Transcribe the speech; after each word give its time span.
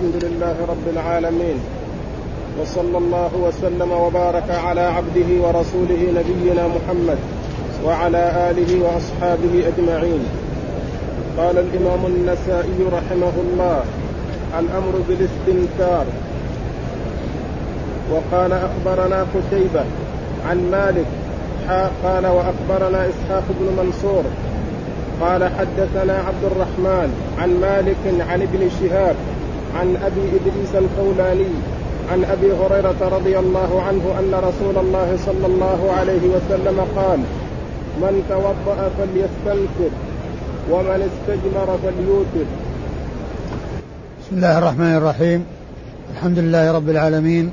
الحمد 0.00 0.24
لله 0.24 0.56
رب 0.68 0.86
العالمين. 0.92 1.58
وصلى 2.60 2.98
الله 2.98 3.30
وسلم 3.34 3.92
وبارك 3.92 4.50
على 4.50 4.80
عبده 4.80 5.28
ورسوله 5.42 6.02
نبينا 6.18 6.64
محمد 6.68 7.18
وعلى 7.84 8.50
آله 8.50 8.70
وأصحابه 8.84 9.54
أجمعين. 9.70 10.22
قال 11.38 11.58
الإمام 11.58 12.06
النسائي 12.06 12.78
رحمه 12.92 13.34
الله 13.44 13.80
الأمر 14.58 14.94
بالاستنكار. 15.08 16.06
وقال 18.12 18.52
أخبرنا 18.52 19.26
قتيبة 19.34 19.84
عن 20.48 20.70
مالك 20.70 21.06
قال 22.04 22.26
وأخبرنا 22.26 23.08
إسحاق 23.08 23.44
بن 23.60 23.84
منصور 23.84 24.24
قال 25.20 25.44
حدثنا 25.44 26.12
عبد 26.12 26.44
الرحمن 26.44 27.08
عن 27.38 27.60
مالك 27.60 28.30
عن 28.30 28.42
ابن 28.42 28.70
شهاب 28.80 29.16
عن 29.76 29.96
أبي 29.96 30.20
إدريس 30.20 30.74
الخولاني 30.74 31.54
عن 32.12 32.24
أبي 32.24 32.52
هريرة 32.52 33.08
رضي 33.16 33.38
الله 33.38 33.82
عنه 33.82 34.18
أن 34.18 34.34
رسول 34.34 34.84
الله 34.84 35.18
صلى 35.26 35.46
الله 35.46 35.92
عليه 35.92 36.28
وسلم 36.28 36.80
قال 36.96 37.18
من 38.02 38.22
توضأ 38.28 38.90
فليستنكر 38.98 39.90
ومن 40.70 41.10
استجمر 41.10 41.78
فليوتر. 41.82 42.46
بسم 44.20 44.36
الله 44.36 44.58
الرحمن 44.58 44.96
الرحيم. 44.96 45.44
الحمد 46.12 46.38
لله 46.38 46.72
رب 46.72 46.88
العالمين 46.88 47.50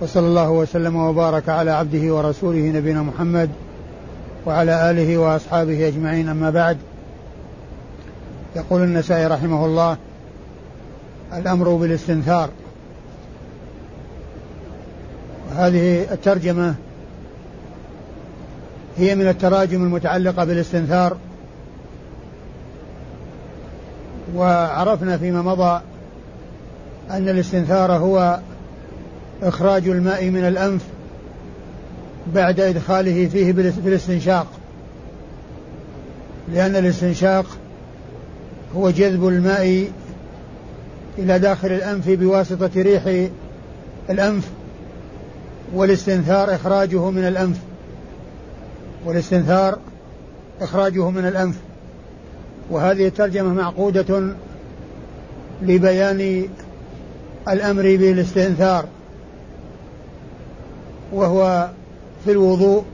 وصلى 0.00 0.26
الله 0.26 0.50
وسلم 0.50 0.96
وبارك 0.96 1.48
على 1.48 1.70
عبده 1.70 2.14
ورسوله 2.14 2.58
نبينا 2.58 3.02
محمد 3.02 3.50
وعلى 4.46 4.90
آله 4.90 5.18
وأصحابه 5.18 5.88
أجمعين. 5.88 6.28
أما 6.28 6.50
بعد 6.50 6.78
يقول 8.56 8.82
النسائي 8.82 9.26
رحمه 9.26 9.66
الله 9.66 9.96
الأمر 11.36 11.74
بالاستنثار. 11.74 12.50
هذه 15.56 16.12
الترجمة 16.12 16.74
هي 18.98 19.14
من 19.14 19.28
التراجم 19.28 19.82
المتعلقة 19.82 20.44
بالاستنثار. 20.44 21.16
وعرفنا 24.34 25.18
فيما 25.18 25.42
مضى 25.42 25.80
أن 27.10 27.28
الاستنثار 27.28 27.92
هو 27.92 28.40
إخراج 29.42 29.88
الماء 29.88 30.30
من 30.30 30.44
الأنف 30.48 30.82
بعد 32.34 32.60
إدخاله 32.60 33.28
فيه 33.28 33.52
بالاستنشاق. 33.52 34.46
لأن 36.52 36.76
الاستنشاق 36.76 37.46
هو 38.76 38.90
جذب 38.90 39.28
الماء 39.28 39.90
إلى 41.18 41.38
داخل 41.38 41.72
الأنف 41.72 42.08
بواسطة 42.08 42.70
ريح 42.76 43.28
الأنف 44.10 44.48
والاستنثار 45.74 46.54
إخراجه 46.54 47.10
من 47.10 47.24
الأنف. 47.24 47.56
والاستنثار 49.04 49.78
إخراجه 50.60 51.10
من 51.10 51.26
الأنف. 51.26 51.56
وهذه 52.70 53.06
الترجمة 53.06 53.54
معقودة 53.54 54.34
لبيان 55.62 56.48
الأمر 57.48 57.82
بالاستنثار. 57.82 58.84
وهو 61.12 61.70
في 62.24 62.32
الوضوء. 62.32 62.84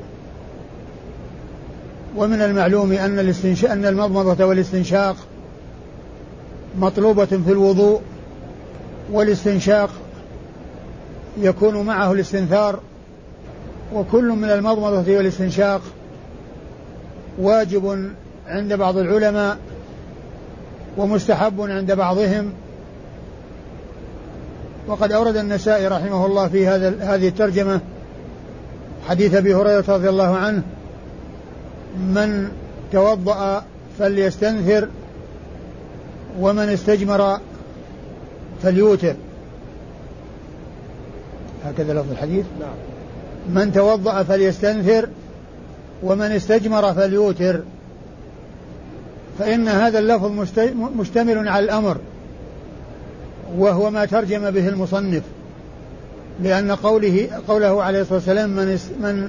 ومن 2.17 2.43
المعلوم 2.43 2.93
أن 2.93 3.19
أن 3.65 3.85
المضمضة 3.87 4.45
والاستنشاق 4.45 5.17
مطلوبة 6.79 7.25
في 7.25 7.53
الوضوء. 7.53 8.01
والاستنشاق 9.13 9.91
يكون 11.39 11.87
معه 11.87 12.13
الاستنثار 12.13 12.81
وكل 13.95 14.25
من 14.25 14.51
المضمضة 14.51 15.17
والاستنشاق 15.17 15.81
واجب 17.39 18.13
عند 18.47 18.73
بعض 18.73 18.99
العلماء 18.99 19.59
ومستحب 20.97 21.61
عند 21.61 21.93
بعضهم. 21.93 22.53
وقد 24.87 25.13
أورد 25.13 25.37
النسائي 25.37 25.89
رحمه 25.89 26.27
الله 26.27 26.49
في 26.49 26.67
هذا 26.67 26.95
هذه 27.01 27.29
الترجمة 27.29 27.81
حديث 29.09 29.35
أبي 29.35 29.55
هريرة 29.55 29.85
رضي 29.89 30.09
الله 30.09 30.37
عنه 30.37 30.63
من 31.99 32.49
توضأ 32.93 33.65
فليستنثر 33.99 34.89
ومن 36.41 36.69
استجمر 36.69 37.39
فليوتر. 38.63 39.15
هكذا 41.65 41.93
لفظ 41.93 42.11
الحديث. 42.11 42.45
نعم. 42.61 42.75
من 43.49 43.73
توضأ 43.73 44.23
فليستنثر 44.23 45.09
ومن 46.03 46.33
استجمر 46.33 46.95
فليوتر. 46.95 47.61
فإن 49.39 49.69
هذا 49.69 49.99
اللفظ 49.99 50.31
مشتمل 50.97 51.49
على 51.49 51.65
الأمر 51.65 51.97
وهو 53.59 53.91
ما 53.91 54.05
ترجم 54.05 54.51
به 54.51 54.69
المصنف. 54.69 55.23
لأن 56.43 56.73
قوله 56.73 57.29
قوله 57.49 57.83
عليه 57.83 58.01
الصلاة 58.01 58.19
والسلام 58.19 58.51
من 58.51 58.79
من 59.01 59.29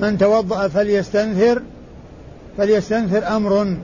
من 0.00 0.18
توضأ 0.18 0.68
فليستنثر 0.68 1.62
فليستنثر 2.58 3.36
أمر 3.36 3.76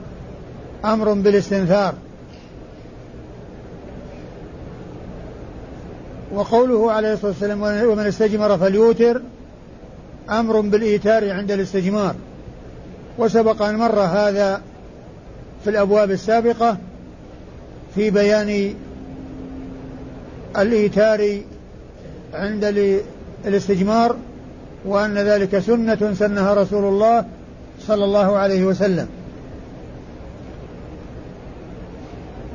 أمر 0.85 1.13
بالاستنثار 1.13 1.93
وقوله 6.33 6.91
عليه 6.91 7.13
الصلاة 7.13 7.31
والسلام 7.31 7.61
ومن 7.61 8.07
استجمر 8.07 8.57
فليوتر 8.57 9.21
أمر 10.29 10.61
بالإيتار 10.61 11.31
عند 11.31 11.51
الاستجمار. 11.51 12.15
وسبق 13.17 13.61
أن 13.61 13.77
مر 13.77 13.99
هذا 13.99 14.61
في 15.63 15.69
الأبواب 15.69 16.11
السابقة 16.11 16.77
في 17.95 18.09
بيان 18.09 18.75
الإيتار 20.57 21.41
عند 22.33 22.63
الاستجمار 23.45 24.15
وأن 24.85 25.17
ذلك 25.17 25.59
سنة 25.59 26.13
سنها 26.13 26.53
رسول 26.53 26.83
الله 26.83 27.25
صلى 27.87 28.05
الله 28.05 28.37
عليه 28.37 28.63
وسلم. 28.65 29.07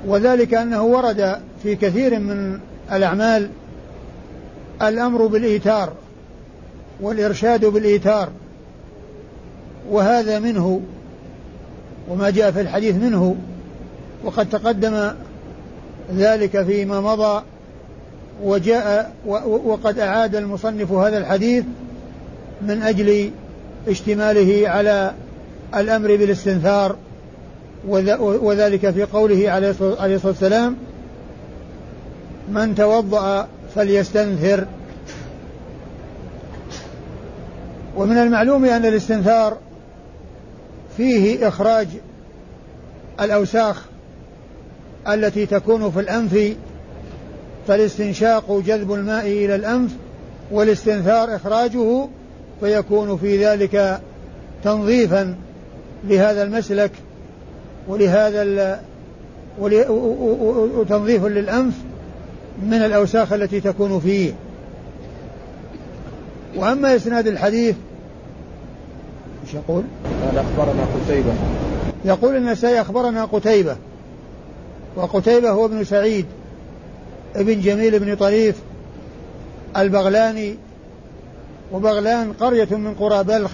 وذلك 0.06 0.54
أنه 0.54 0.82
ورد 0.82 1.38
في 1.62 1.76
كثير 1.76 2.18
من 2.18 2.58
الأعمال 2.92 3.48
الأمر 4.82 5.26
بالإيتار 5.26 5.92
والإرشاد 7.00 7.64
بالإيتار 7.64 8.28
وهذا 9.90 10.38
منه 10.38 10.80
وما 12.08 12.30
جاء 12.30 12.50
في 12.50 12.60
الحديث 12.60 12.94
منه 12.94 13.36
وقد 14.24 14.48
تقدم 14.48 15.10
ذلك 16.16 16.62
فيما 16.62 17.00
مضى 17.00 17.42
وجاء 18.42 19.12
وقد 19.64 19.98
أعاد 19.98 20.36
المصنف 20.36 20.92
هذا 20.92 21.18
الحديث 21.18 21.64
من 22.62 22.82
أجل 22.82 23.30
اشتماله 23.88 24.68
على 24.68 25.12
الأمر 25.76 26.16
بالاستنثار 26.16 26.96
وذلك 28.18 28.90
في 28.90 29.04
قوله 29.04 29.50
عليه 29.50 29.70
الصلاة 29.70 30.20
والسلام 30.24 30.76
من 32.48 32.74
توضأ 32.74 33.48
فليستنثر. 33.76 34.66
ومن 37.96 38.18
المعلوم 38.18 38.64
أن 38.64 38.86
الاستنثار 38.86 39.58
فيه 40.96 41.48
إخراج 41.48 41.86
الأوساخ 43.20 43.84
التي 45.08 45.46
تكون 45.46 45.90
في 45.90 46.00
الأنف 46.00 46.56
فالاستنشاق 47.68 48.62
جذب 48.66 48.92
الماء 48.92 49.26
إلى 49.26 49.54
الأنف 49.54 49.90
والاستنثار 50.50 51.36
إخراجه 51.36 52.08
فيكون 52.60 53.16
في 53.16 53.44
ذلك 53.46 54.00
تنظيفا 54.64 55.36
لهذا 56.04 56.42
المسلك 56.42 56.90
ولهذا 57.88 58.80
وتنظيف 60.78 61.24
للأنف 61.24 61.74
من 62.62 62.82
الأوساخ 62.82 63.32
التي 63.32 63.60
تكون 63.60 64.00
فيه. 64.00 64.32
وأما 66.56 66.96
إسناد 66.96 67.26
الحديث 67.26 67.76
إيش 69.44 69.54
يقول؟ 69.54 69.82
قال 70.26 70.38
أخبرنا 70.38 70.82
قتيبة. 70.94 71.32
يقول 72.04 72.36
النسائي 72.36 72.80
أخبرنا 72.80 73.24
قتيبة 73.24 73.76
وقتيبة 74.96 75.50
هو 75.50 75.66
ابن 75.66 75.84
سعيد 75.84 76.26
ابن 77.36 77.60
جميل 77.60 77.98
بن 77.98 78.16
طريف 78.16 78.56
البغلاني 79.76 80.56
وبغلان 81.72 82.32
قرية 82.32 82.68
من 82.70 82.94
قرى 82.94 83.24
بلخ 83.24 83.50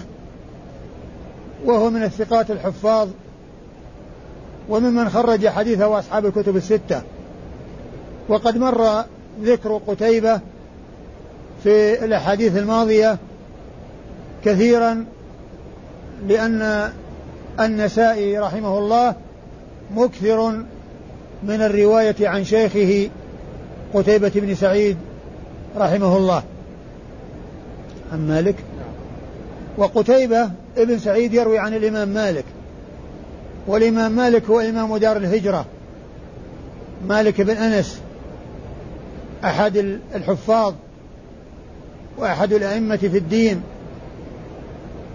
وهو 1.64 1.90
من 1.90 2.02
الثقات 2.02 2.50
الحفاظ 2.50 3.08
وممن 4.68 5.08
خرج 5.08 5.48
حديثه 5.48 5.98
أصحاب 5.98 6.26
الكتب 6.26 6.56
الستة. 6.56 7.02
وقد 8.32 8.58
مر 8.58 9.04
ذكر 9.42 9.80
قتيبة 9.86 10.40
في 11.62 12.04
الأحاديث 12.04 12.56
الماضية 12.56 13.18
كثيرا 14.44 15.04
لأن 16.28 16.92
النسائي 17.60 18.38
رحمه 18.38 18.78
الله 18.78 19.14
مكثر 19.94 20.52
من 21.42 21.62
الرواية 21.62 22.14
عن 22.20 22.44
شيخه 22.44 23.10
قتيبة 23.94 24.32
بن 24.34 24.54
سعيد 24.54 24.96
رحمه 25.76 26.16
الله. 26.16 26.42
عن 28.12 28.28
مالك؟ 28.28 28.56
وقتيبة 29.76 30.50
ابن 30.76 30.98
سعيد 30.98 31.34
يروي 31.34 31.58
عن 31.58 31.74
الإمام 31.74 32.08
مالك 32.08 32.44
والإمام 33.66 34.12
مالك 34.12 34.44
هو 34.44 34.60
إمام 34.60 34.96
دار 34.96 35.16
الهجرة. 35.16 35.66
مالك 37.08 37.40
بن 37.40 37.56
أنس 37.56 38.01
أحد 39.44 39.76
الحفاظ 40.14 40.74
وأحد 42.18 42.52
الأئمة 42.52 42.96
في 42.96 43.18
الدين 43.18 43.62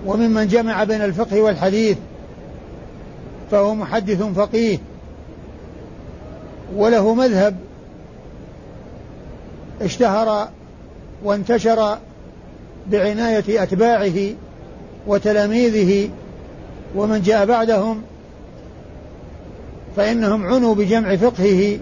وممن 0.05 0.47
جمع 0.47 0.83
بين 0.83 1.01
الفقه 1.01 1.41
والحديث 1.41 1.97
فهو 3.51 3.75
محدث 3.75 4.23
فقيه 4.23 4.77
وله 6.75 7.13
مذهب 7.13 7.55
اشتهر 9.81 10.49
وانتشر 11.23 11.97
بعناية 12.91 13.63
أتباعه 13.63 14.33
وتلاميذه 15.07 16.09
ومن 16.95 17.21
جاء 17.21 17.45
بعدهم 17.45 18.01
فإنهم 19.95 20.45
عنوا 20.45 20.75
بجمع 20.75 21.15
فقهه 21.15 21.79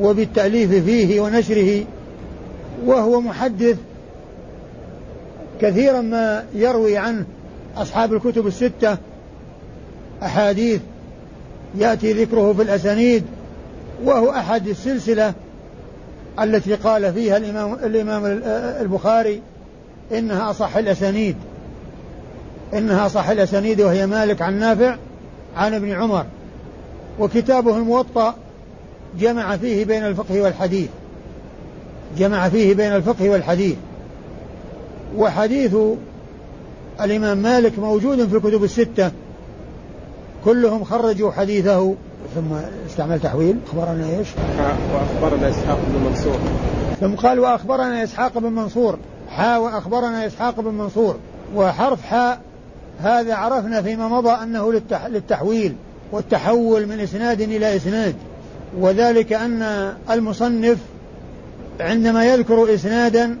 وبالتأليف 0.00 0.84
فيه 0.84 1.20
ونشره 1.20 1.84
وهو 2.86 3.20
محدث 3.20 3.76
كثيرا 5.60 6.00
ما 6.00 6.44
يروي 6.54 6.96
عنه 6.96 7.24
أصحاب 7.76 8.12
الكتب 8.12 8.46
الستة 8.46 8.96
أحاديث 10.22 10.80
يأتي 11.78 12.12
ذكره 12.12 12.52
في 12.52 12.62
الأسانيد 12.62 13.24
وهو 14.04 14.30
أحد 14.30 14.68
السلسلة 14.68 15.34
التي 16.40 16.74
قال 16.74 17.12
فيها 17.12 17.36
الإمام, 17.36 17.74
الإمام 17.74 18.42
البخاري 18.80 19.40
إنها 20.12 20.50
أصح 20.50 20.76
الأسانيد. 20.76 21.36
إنها 22.74 23.06
أصح 23.06 23.28
الأسانيد 23.28 23.80
وهي 23.80 24.06
مالك 24.06 24.42
عن 24.42 24.58
نافع 24.58 24.96
عن 25.56 25.74
ابن 25.74 25.90
عمر. 25.90 26.26
وكتابه 27.18 27.76
الموطأ 27.76 28.34
جمع 29.18 29.56
فيه 29.56 29.84
بين 29.84 30.06
الفقه 30.06 30.40
والحديث. 30.40 30.88
جمع 32.18 32.48
فيه 32.48 32.74
بين 32.74 32.96
الفقه 32.96 33.30
والحديث. 33.30 33.76
وحديث 35.16 35.76
الإمام 37.00 37.38
مالك 37.38 37.78
موجود 37.78 38.28
في 38.28 38.36
الكتب 38.36 38.64
الستة. 38.64 39.10
كلهم 40.44 40.84
خرجوا 40.84 41.32
حديثه. 41.32 41.94
ثم 42.34 42.54
استعمل 42.86 43.20
تحويل. 43.20 43.56
أخبرنا 43.66 44.18
إيش؟ 44.18 44.28
وأخبرنا 44.94 45.50
إسحاق 45.50 45.78
بن 45.88 46.04
منصور. 46.04 46.38
ثم 47.00 47.14
قال 47.14 47.40
وأخبرنا 47.40 48.04
إسحاق 48.04 48.38
بن 48.38 48.52
منصور. 48.52 48.98
حا 49.28 49.58
وأخبرنا 49.58 50.26
إسحاق 50.26 50.60
بن 50.60 50.74
منصور. 50.74 51.16
وحرف 51.56 52.02
حاء 52.02 52.40
هذا 53.00 53.34
عرفنا 53.34 53.82
فيما 53.82 54.08
مضى 54.08 54.30
أنه 54.30 54.72
للتحويل 55.08 55.74
والتحول 56.12 56.86
من 56.86 57.00
إسناد 57.00 57.40
إلى 57.40 57.76
إسناد. 57.76 58.14
وذلك 58.78 59.32
أن 59.32 59.92
المصنف 60.10 60.78
عندما 61.80 62.24
يذكر 62.24 62.74
إسنادا 62.74 63.38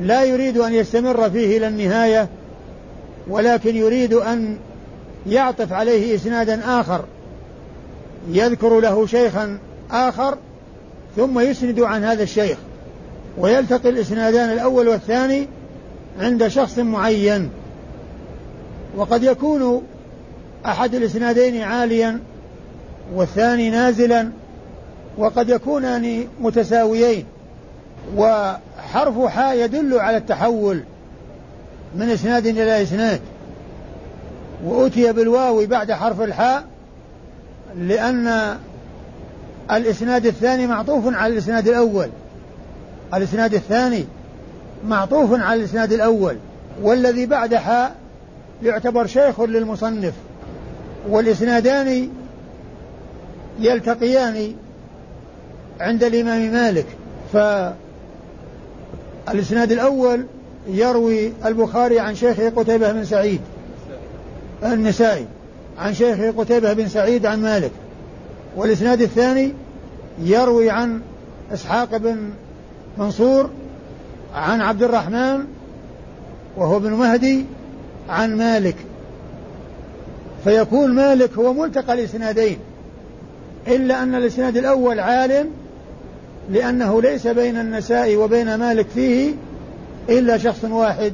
لا 0.00 0.24
يريد 0.24 0.58
أن 0.58 0.74
يستمر 0.74 1.30
فيه 1.30 1.58
إلى 1.58 1.68
النهاية 1.68 2.28
ولكن 3.28 3.76
يريد 3.76 4.12
أن 4.12 4.56
يعطف 5.26 5.72
عليه 5.72 6.14
إسنادا 6.14 6.80
آخر. 6.80 7.04
يذكر 8.28 8.80
له 8.80 9.06
شيخا 9.06 9.58
آخر 9.90 10.38
ثم 11.16 11.40
يسند 11.40 11.80
عن 11.80 12.04
هذا 12.04 12.22
الشيخ 12.22 12.58
ويلتقي 13.38 13.88
الإسنادان 13.88 14.50
الأول 14.50 14.88
والثاني 14.88 15.48
عند 16.20 16.48
شخص 16.48 16.78
معين. 16.78 17.50
وقد 18.96 19.22
يكون 19.22 19.82
أحد 20.66 20.94
الإسنادين 20.94 21.62
عاليا 21.62 22.20
والثاني 23.14 23.70
نازلا. 23.70 24.30
وقد 25.18 25.48
يكونان 25.48 26.26
متساويين 26.40 27.24
وحرف 28.16 29.26
حاء 29.26 29.56
يدل 29.56 29.98
على 29.98 30.16
التحول 30.16 30.82
من 31.96 32.10
إسناد 32.10 32.46
إلى 32.46 32.82
إسناد. 32.82 33.20
وأتي 34.64 35.12
بالواو 35.12 35.66
بعد 35.66 35.92
حرف 35.92 36.20
الحاء 36.20 36.64
لأن 37.78 38.56
الإسناد 39.70 40.26
الثاني 40.26 40.66
معطوف 40.66 41.14
على 41.14 41.32
الإسناد 41.32 41.68
الأول. 41.68 42.08
الإسناد 43.14 43.54
الثاني 43.54 44.04
معطوف 44.88 45.40
على 45.40 45.60
الإسناد 45.60 45.92
الأول. 45.92 46.36
والذي 46.82 47.26
بعد 47.26 47.54
حاء 47.54 47.94
يعتبر 48.62 49.06
شيخ 49.06 49.40
للمصنف. 49.40 50.14
والإسنادان 51.08 52.08
يلتقيان 53.60 54.54
عند 55.80 56.04
الإمام 56.04 56.52
مالك. 56.52 56.86
فالإسناد 59.26 59.72
الأول 59.72 60.26
يروي 60.68 61.32
البخاري 61.44 62.00
عن 62.00 62.14
شيخه 62.14 62.50
قتيبة 62.50 62.92
بن 62.92 63.04
سعيد. 63.04 63.40
النسائي 64.64 65.26
عن 65.78 65.94
شيخه 65.94 66.30
قتيبة 66.30 66.72
بن 66.72 66.88
سعيد 66.88 67.26
عن 67.26 67.42
مالك. 67.42 67.70
والإسناد 68.56 69.02
الثاني 69.02 69.52
يروي 70.22 70.70
عن 70.70 71.00
إسحاق 71.52 71.96
بن 71.96 72.30
منصور 72.98 73.50
عن 74.34 74.60
عبد 74.60 74.82
الرحمن 74.82 75.44
وهو 76.56 76.76
ابن 76.76 76.90
مهدي 76.90 77.44
عن 78.08 78.36
مالك. 78.36 78.76
فيكون 80.44 80.94
مالك 80.94 81.32
هو 81.38 81.52
ملتقى 81.52 81.92
الإسنادين 81.92 82.58
إلا 83.68 84.02
أن 84.02 84.14
الإسناد 84.14 84.56
الأول 84.56 85.00
عالم 85.00 85.50
لأنه 86.50 87.02
ليس 87.02 87.26
بين 87.26 87.58
النساء 87.58 88.16
وبين 88.16 88.54
مالك 88.54 88.86
فيه 88.88 89.32
إلا 90.08 90.38
شخص 90.38 90.64
واحد 90.64 91.12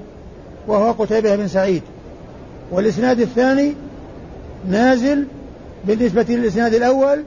وهو 0.66 0.92
قتيبة 0.92 1.36
بن 1.36 1.48
سعيد. 1.48 1.82
والإسناد 2.70 3.20
الثاني 3.20 3.74
نازل 4.70 5.26
بالنسبة 5.84 6.26
للإسناد 6.28 6.74
الأول 6.74 7.24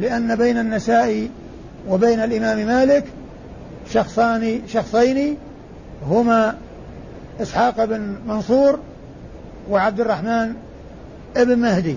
لأن 0.00 0.36
بين 0.36 0.58
النساء 0.58 1.28
وبين 1.88 2.20
الإمام 2.20 2.66
مالك 2.66 3.04
شخصان 3.90 4.60
شخصين 4.68 5.36
هما 6.08 6.56
إسحاق 7.42 7.84
بن 7.84 8.16
منصور 8.26 8.78
وعبد 9.70 10.00
الرحمن 10.00 10.52
ابن 11.36 11.58
مهدي. 11.58 11.96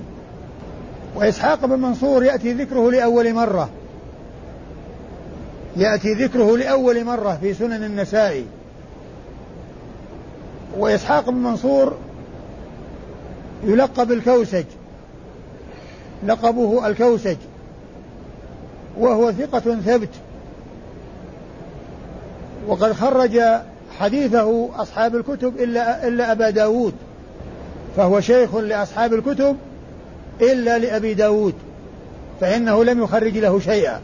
وإسحاق 1.15 1.65
بن 1.65 1.79
منصور 1.79 2.23
يأتي 2.23 2.53
ذكره 2.53 2.91
لأول 2.91 3.33
مرة. 3.33 3.69
يأتي 5.77 6.13
ذكره 6.13 6.57
لأول 6.57 7.03
مرة 7.03 7.37
في 7.41 7.53
سنن 7.53 7.83
النسائي. 7.83 8.45
وإسحاق 10.77 11.29
بن 11.29 11.37
منصور 11.37 11.97
يلقب 13.63 14.11
الكوسج 14.11 14.65
لقبه 16.27 16.87
الكوسج 16.87 17.37
وهو 18.97 19.31
ثقة 19.31 19.59
ثبت. 19.59 20.09
وقد 22.67 22.93
خرج 22.93 23.39
حديثه 23.99 24.69
أصحاب 24.81 25.15
الكتب 25.15 25.57
إلا, 25.57 26.07
إلا 26.07 26.31
أبا 26.31 26.49
داود 26.49 26.93
فهو 27.97 28.19
شيخ 28.19 28.55
لأصحاب 28.55 29.13
الكتب 29.13 29.57
إلا 30.41 30.77
لأبي 30.77 31.13
داود 31.13 31.53
فإنه 32.41 32.83
لم 32.83 33.03
يخرج 33.03 33.37
له 33.37 33.59
شيئا. 33.59 33.99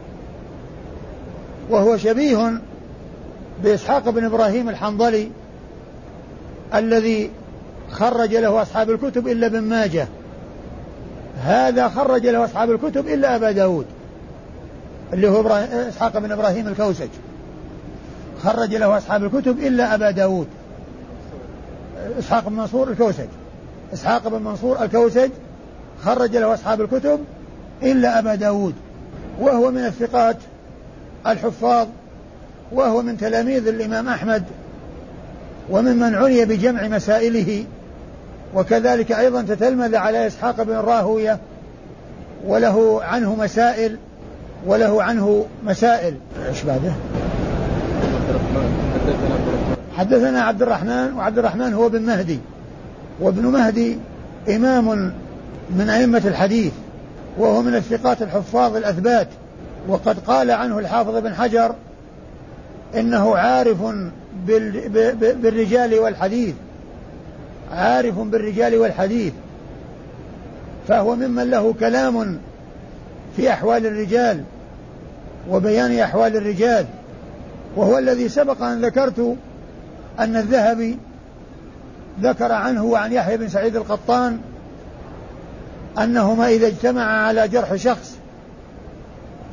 وهو 1.70 1.96
شبيه 1.96 2.60
بإسحاق 3.62 4.10
بن 4.10 4.24
إبراهيم 4.24 4.68
الحنظلي 4.68 5.30
الذي 6.74 7.30
خرج 7.90 8.34
له 8.36 8.62
أصحاب 8.62 8.90
الكتب 8.90 9.28
إلا 9.28 9.46
ابن 9.46 9.60
ماجه. 9.60 10.08
هذا 11.42 11.88
خرج 11.88 12.26
له 12.26 12.44
أصحاب 12.44 12.70
الكتب 12.70 13.08
إلا 13.08 13.36
أبا 13.36 13.50
داود 13.50 13.86
اللي 15.12 15.28
هو 15.28 15.48
إسحاق 15.88 16.18
بن 16.18 16.32
إبراهيم 16.32 16.68
الكوسج 16.68 17.08
خرج 18.42 18.74
له 18.74 18.98
أصحاب 18.98 19.24
الكتب 19.24 19.58
إلا 19.58 19.94
أبا 19.94 20.10
داود. 20.10 20.46
إسحاق 22.18 22.48
بن 22.48 22.56
منصور 22.56 22.90
الكوسج 22.90 23.26
إسحاق 23.94 24.28
بن 24.28 24.42
منصور 24.42 24.82
الكوسج 24.82 25.30
خرج 26.04 26.36
له 26.36 26.54
أصحاب 26.54 26.80
الكتب 26.80 27.20
إلا 27.82 28.18
أبا 28.18 28.34
داود 28.34 28.74
وهو 29.40 29.70
من 29.70 29.84
الثقات 29.84 30.36
الحفاظ 31.26 31.88
وهو 32.72 33.02
من 33.02 33.16
تلاميذ 33.16 33.68
الإمام 33.68 34.08
أحمد 34.08 34.44
وممن 35.70 36.14
عني 36.14 36.44
بجمع 36.44 36.88
مسائله 36.88 37.64
وكذلك 38.54 39.12
أيضا 39.12 39.42
تتلمذ 39.42 39.96
على 39.96 40.26
إسحاق 40.26 40.62
بن 40.62 40.72
راهوية 40.72 41.38
وله 42.46 43.04
عنه 43.04 43.34
مسائل 43.34 43.96
وله 44.66 45.02
عنه 45.02 45.46
مسائل 45.64 46.14
إيش 46.48 46.62
بعده؟ 46.62 46.92
حدثنا 49.96 50.42
عبد 50.42 50.62
الرحمن 50.62 51.12
وعبد 51.16 51.38
الرحمن 51.38 51.74
هو 51.74 51.88
بن 51.88 52.02
مهدي 52.02 52.38
وابن 53.20 53.46
مهدي 53.46 53.98
إمام 54.48 55.12
من 55.70 55.90
أئمة 55.90 56.22
الحديث 56.24 56.72
وهو 57.38 57.62
من 57.62 57.74
الثقات 57.74 58.22
الحفاظ 58.22 58.76
الأثبات 58.76 59.28
وقد 59.88 60.18
قال 60.18 60.50
عنه 60.50 60.78
الحافظ 60.78 61.16
بن 61.16 61.34
حجر 61.34 61.74
إنه 62.96 63.36
عارف 63.36 63.78
بالرجال 65.16 65.98
والحديث 65.98 66.54
عارف 67.72 68.18
بالرجال 68.18 68.76
والحديث 68.76 69.32
فهو 70.88 71.16
ممن 71.16 71.50
له 71.50 71.74
كلام 71.80 72.38
في 73.36 73.50
أحوال 73.50 73.86
الرجال 73.86 74.44
وبيان 75.50 75.98
أحوال 75.98 76.36
الرجال 76.36 76.86
وهو 77.76 77.98
الذي 77.98 78.28
سبق 78.28 78.62
أن 78.62 78.84
ذكرت 78.84 79.36
أن 80.18 80.36
الذهبي 80.36 80.98
ذكر 82.20 82.52
عنه 82.52 82.84
وعن 82.84 83.12
يحيى 83.12 83.36
بن 83.36 83.48
سعيد 83.48 83.76
القطان 83.76 84.38
أنهما 85.98 86.48
إذا 86.48 86.66
اجتمعا 86.66 87.26
على 87.26 87.48
جرح 87.48 87.74
شخص 87.74 88.19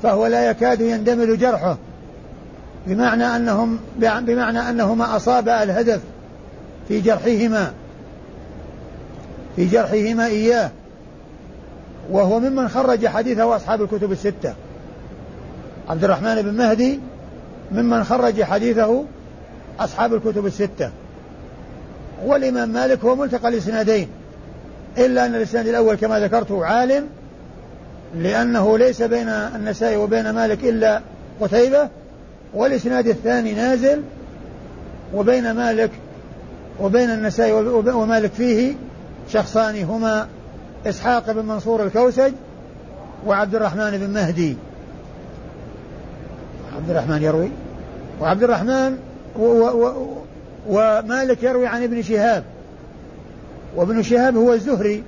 فهو 0.03 0.27
لا 0.27 0.49
يكاد 0.49 0.81
يندمل 0.81 1.37
جرحه. 1.37 1.77
بمعنى 2.87 3.23
أنهم 3.23 3.79
بمعنى 3.99 4.69
أنهما 4.69 5.15
أصابا 5.15 5.63
الهدف 5.63 6.01
في 6.87 7.01
جرحهما. 7.01 7.71
في 9.55 9.65
جرحهما 9.65 10.25
إياه. 10.25 10.71
وهو 12.11 12.39
ممن 12.39 12.69
خرج 12.69 13.07
حديثه 13.07 13.55
أصحاب 13.55 13.81
الكتب 13.81 14.11
الستة. 14.11 14.53
عبد 15.89 16.03
الرحمن 16.03 16.41
بن 16.41 16.53
مهدي 16.53 16.99
ممن 17.71 18.03
خرج 18.03 18.43
حديثه 18.43 19.03
أصحاب 19.79 20.13
الكتب 20.13 20.45
الستة. 20.45 20.91
والإمام 22.25 22.69
مالك 22.69 23.05
هو 23.05 23.15
ملتقى 23.15 23.49
الإسنادين. 23.49 24.07
إلا 24.97 25.25
أن 25.25 25.35
الإسناد 25.35 25.67
الأول 25.67 25.95
كما 25.95 26.19
ذكرته 26.19 26.65
عالم 26.65 27.07
لأنه 28.17 28.77
ليس 28.77 29.01
بين 29.01 29.27
النسائي 29.29 29.97
وبين 29.97 30.29
مالك 30.29 30.63
إلا 30.63 31.01
قتيبة 31.41 31.89
والإسناد 32.53 33.07
الثاني 33.07 33.53
نازل 33.53 34.01
وبين 35.13 35.51
مالك 35.51 35.91
وبين 36.79 37.09
النسائي 37.09 37.51
ومالك 37.51 38.31
فيه 38.31 38.73
شخصان 39.29 39.83
هما 39.83 40.27
إسحاق 40.85 41.31
بن 41.31 41.45
منصور 41.45 41.83
الكوسج 41.83 42.31
وعبد 43.25 43.55
الرحمن 43.55 43.91
بن 43.91 44.09
مهدي. 44.09 44.55
عبد 46.75 46.89
الرحمن 46.89 47.23
يروي؟ 47.23 47.49
وعبد 48.21 48.43
الرحمن 48.43 48.97
و 49.39 49.43
و 49.43 49.87
و 49.87 49.93
ومالك 50.69 51.43
يروي 51.43 51.67
عن 51.67 51.83
ابن 51.83 52.01
شهاب. 52.01 52.43
وابن 53.75 54.01
شهاب 54.01 54.37
هو 54.37 54.53
الزهري. 54.53 55.03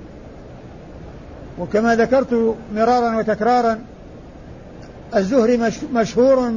وكما 1.60 1.96
ذكرت 1.96 2.56
مرارا 2.74 3.18
وتكرارا 3.18 3.78
الزهري 5.16 5.60
مشهور 5.94 6.52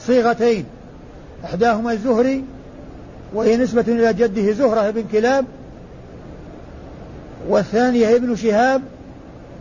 بصيغتين. 0.00 0.64
إحداهما 1.44 1.92
الزهري 1.92 2.44
وهي 3.34 3.56
نسبة 3.56 3.84
إلى 3.88 4.12
جده 4.12 4.52
زهرة 4.52 4.90
بن 4.90 5.04
كلاب 5.12 5.44
والثانية 7.48 8.16
ابن 8.16 8.36
شهاب 8.36 8.82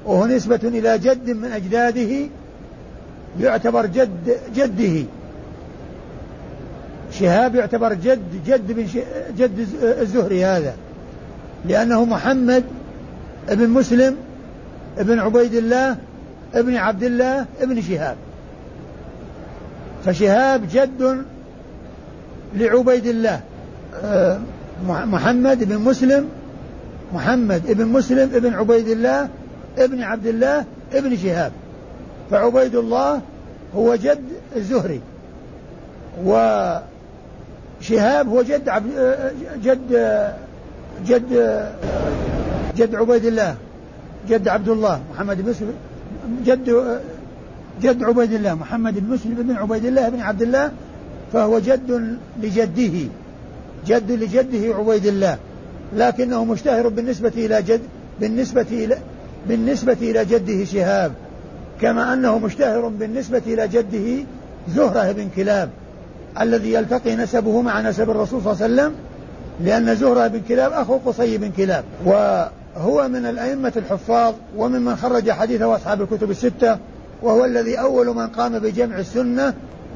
وهو 0.05 0.25
نسبة 0.25 0.59
إلى 0.63 0.97
جد 0.97 1.29
من 1.29 1.51
أجداده 1.51 2.29
يعتبر 3.39 3.85
جد 3.85 4.37
جده. 4.55 5.03
شهاب 7.11 7.55
يعتبر 7.55 7.93
جد 7.93 8.43
جد 8.45 8.71
بن 8.71 8.85
جد 9.37 9.67
الزهري 9.83 10.45
هذا 10.45 10.73
لأنه 11.65 12.05
محمد 12.05 12.63
ابن 13.49 13.69
مسلم 13.69 14.15
ابن 14.97 15.19
عبيد 15.19 15.53
الله 15.53 15.97
ابن 16.53 16.75
عبد 16.75 17.03
الله 17.03 17.45
ابن 17.61 17.81
شهاب. 17.81 18.17
فشهاب 20.05 20.67
جد 20.71 21.25
لعبيد 22.55 23.05
الله. 23.05 23.41
آه، 24.03 24.39
محمد 24.87 25.63
بن 25.63 25.77
مسلم 25.77 26.29
محمد 27.13 27.69
ابن 27.69 27.85
مسلم 27.85 28.35
ابن 28.35 28.53
عبيد 28.53 28.87
الله 28.87 29.29
ابن 29.77 30.03
عبد 30.03 30.27
الله 30.27 30.65
ابن 30.93 31.17
شهاب. 31.17 31.51
فعبيد 32.31 32.75
الله 32.75 33.21
هو 33.75 33.95
جد 33.95 34.23
الزهري. 34.55 35.01
وشهاب 36.25 36.83
هو 38.27 38.41
جد 38.41 38.69
عبد 38.69 39.15
جد 39.63 39.91
جد 41.05 41.65
جد 42.75 42.95
عبيد 42.95 43.25
الله. 43.25 43.55
جد 44.29 44.47
عبد 44.47 44.69
الله 44.69 45.01
محمد 45.13 45.41
بن 45.41 45.49
مسلم 45.49 45.73
جد 46.45 46.99
جد 47.81 48.03
عبيد 48.03 48.33
الله 48.33 48.53
محمد 48.53 48.99
بن 48.99 49.13
مسلم 49.13 49.33
بن 49.33 49.55
عبيد 49.55 49.85
الله 49.85 50.09
بن 50.09 50.19
عبد 50.19 50.41
الله 50.41 50.71
فهو 51.33 51.59
جد 51.59 52.17
لجده 52.41 53.09
جد 53.87 54.11
لجده 54.11 54.75
عبيد 54.75 55.05
الله 55.05 55.37
لكنه 55.95 56.45
مشتهر 56.45 56.87
بالنسبة 56.87 57.31
إلى 57.37 57.61
جد 57.61 57.81
بالنسبة 58.19 58.65
إلى 58.71 58.97
بالنسبة 59.47 59.97
إلى 60.01 60.25
جده 60.25 60.65
شهاب 60.65 61.11
كما 61.81 62.13
أنه 62.13 62.39
مشتهر 62.39 62.87
بالنسبة 62.87 63.41
إلى 63.47 63.67
جده 63.67 64.25
زهرة 64.75 65.11
بن 65.11 65.29
كلاب 65.35 65.69
الذي 66.41 66.73
يلتقي 66.73 67.15
نسبه 67.15 67.61
مع 67.61 67.81
نسب 67.81 68.09
الرسول 68.09 68.41
صلى 68.41 68.53
الله 68.53 68.63
عليه 68.63 68.73
وسلم 68.73 68.95
لأن 69.63 69.95
زهرة 69.95 70.27
بن 70.27 70.41
كلاب 70.49 70.71
أخو 70.71 70.97
قصي 70.97 71.37
بن 71.37 71.51
كلاب 71.51 71.83
وهو 72.75 73.07
من 73.07 73.25
الأئمة 73.25 73.73
الحفاظ 73.75 74.33
وممن 74.57 74.95
خرج 74.95 75.31
حديثه 75.31 75.75
أصحاب 75.75 76.01
الكتب 76.01 76.31
الستة 76.31 76.77
وهو 77.21 77.45
الذي 77.45 77.79
أول 77.79 78.07
من 78.07 78.27
قام 78.27 78.59
بجمع 78.59 78.99
السنة 78.99 79.53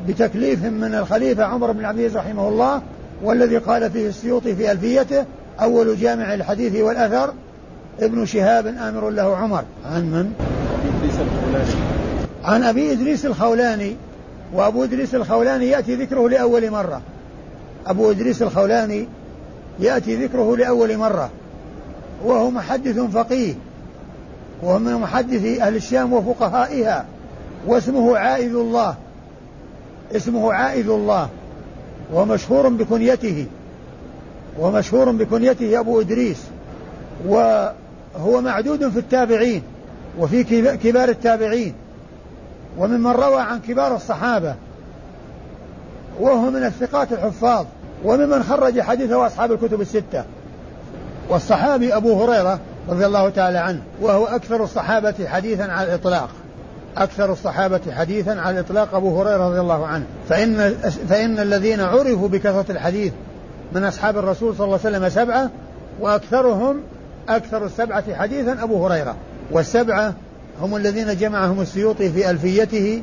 بتكليف 0.07 0.65
من 0.65 0.95
الخليفة 0.95 1.43
عمر 1.43 1.71
بن 1.71 1.85
عبد 1.85 1.99
العزيز 1.99 2.17
رحمه 2.17 2.49
الله 2.49 2.81
والذي 3.23 3.57
قال 3.57 3.91
فيه 3.91 4.07
السيوطي 4.07 4.55
في 4.55 4.71
ألفيته 4.71 5.25
أول 5.61 5.97
جامع 5.97 6.33
الحديث 6.33 6.75
والأثر 6.75 7.33
ابن 7.99 8.25
شهاب 8.25 8.67
آمر 8.67 9.09
له 9.09 9.37
عمر. 9.37 9.63
عن 9.85 10.11
من؟ 10.11 10.33
عن 12.43 12.63
أبي 12.63 12.91
إدريس 12.91 13.25
الخولاني 13.25 13.95
وأبو 14.53 14.83
إدريس 14.83 15.15
الخولاني 15.15 15.69
يأتي 15.69 15.95
ذكره 15.95 16.29
لأول 16.29 16.71
مرة. 16.71 17.01
أبو 17.87 18.11
إدريس 18.11 18.41
الخولاني 18.41 19.07
يأتي 19.79 20.25
ذكره 20.25 20.57
لأول 20.57 20.97
مرة. 20.97 21.29
وهو 22.23 22.49
محدث 22.49 22.99
فقيه. 22.99 23.53
وهو 24.63 24.79
من 24.79 24.93
محدثي 24.93 25.61
أهل 25.63 25.75
الشام 25.75 26.13
وفقهائها. 26.13 27.05
واسمه 27.67 28.17
عائذ 28.17 28.55
الله. 28.55 28.95
اسمه 30.15 30.53
عائذ 30.53 30.89
الله. 30.89 31.29
ومشهور 32.13 32.69
بكنيته. 32.69 33.45
ومشهور 34.59 35.11
بكنيته 35.11 35.79
أبو 35.79 36.01
إدريس. 36.01 36.43
وهو 37.27 38.41
معدود 38.41 38.89
في 38.89 38.99
التابعين. 38.99 39.61
وفي 40.19 40.43
كبار 40.77 41.09
التابعين. 41.09 41.73
وممن 42.77 43.11
روى 43.11 43.41
عن 43.41 43.59
كبار 43.59 43.95
الصحابة. 43.95 44.55
وهو 46.19 46.49
من 46.51 46.63
الثقات 46.63 47.13
الحفاظ. 47.13 47.65
وممن 48.03 48.43
خرج 48.43 48.81
حديثه 48.81 49.27
أصحاب 49.27 49.51
الكتب 49.51 49.81
الستة. 49.81 50.23
والصحابي 51.29 51.95
أبو 51.95 52.23
هريرة 52.23 52.59
رضي 52.89 53.05
الله 53.05 53.29
تعالى 53.29 53.57
عنه 53.57 53.81
وهو 54.01 54.25
أكثر 54.25 54.63
الصحابة 54.63 55.13
حديثا 55.27 55.63
على 55.63 55.87
الإطلاق. 55.87 56.29
أكثر 56.97 57.31
الصحابة 57.31 57.81
حديثا 57.91 58.31
على 58.31 58.59
الإطلاق 58.59 58.95
أبو 58.95 59.21
هريرة 59.21 59.49
رضي 59.49 59.59
الله 59.59 59.85
عنه. 59.87 60.05
فإن, 60.29 60.73
فإن 61.09 61.39
الذين 61.39 61.81
عرفوا 61.81 62.27
بكثرة 62.27 62.65
الحديث 62.69 63.13
من 63.73 63.83
أصحاب 63.83 64.17
الرسول 64.17 64.55
صلى 64.55 64.65
الله 64.65 64.79
عليه 64.85 64.97
وسلم 64.97 65.09
سبعة 65.09 65.49
وأكثرهم 65.99 66.81
أكثر 67.29 67.65
السبعة 67.65 68.15
حديثا 68.15 68.63
أبو 68.63 68.87
هريرة. 68.87 69.15
والسبعة 69.51 70.13
هم 70.61 70.75
الذين 70.75 71.17
جمعهم 71.17 71.61
السيوطي 71.61 72.09
في 72.09 72.29
ألفيته 72.29 73.01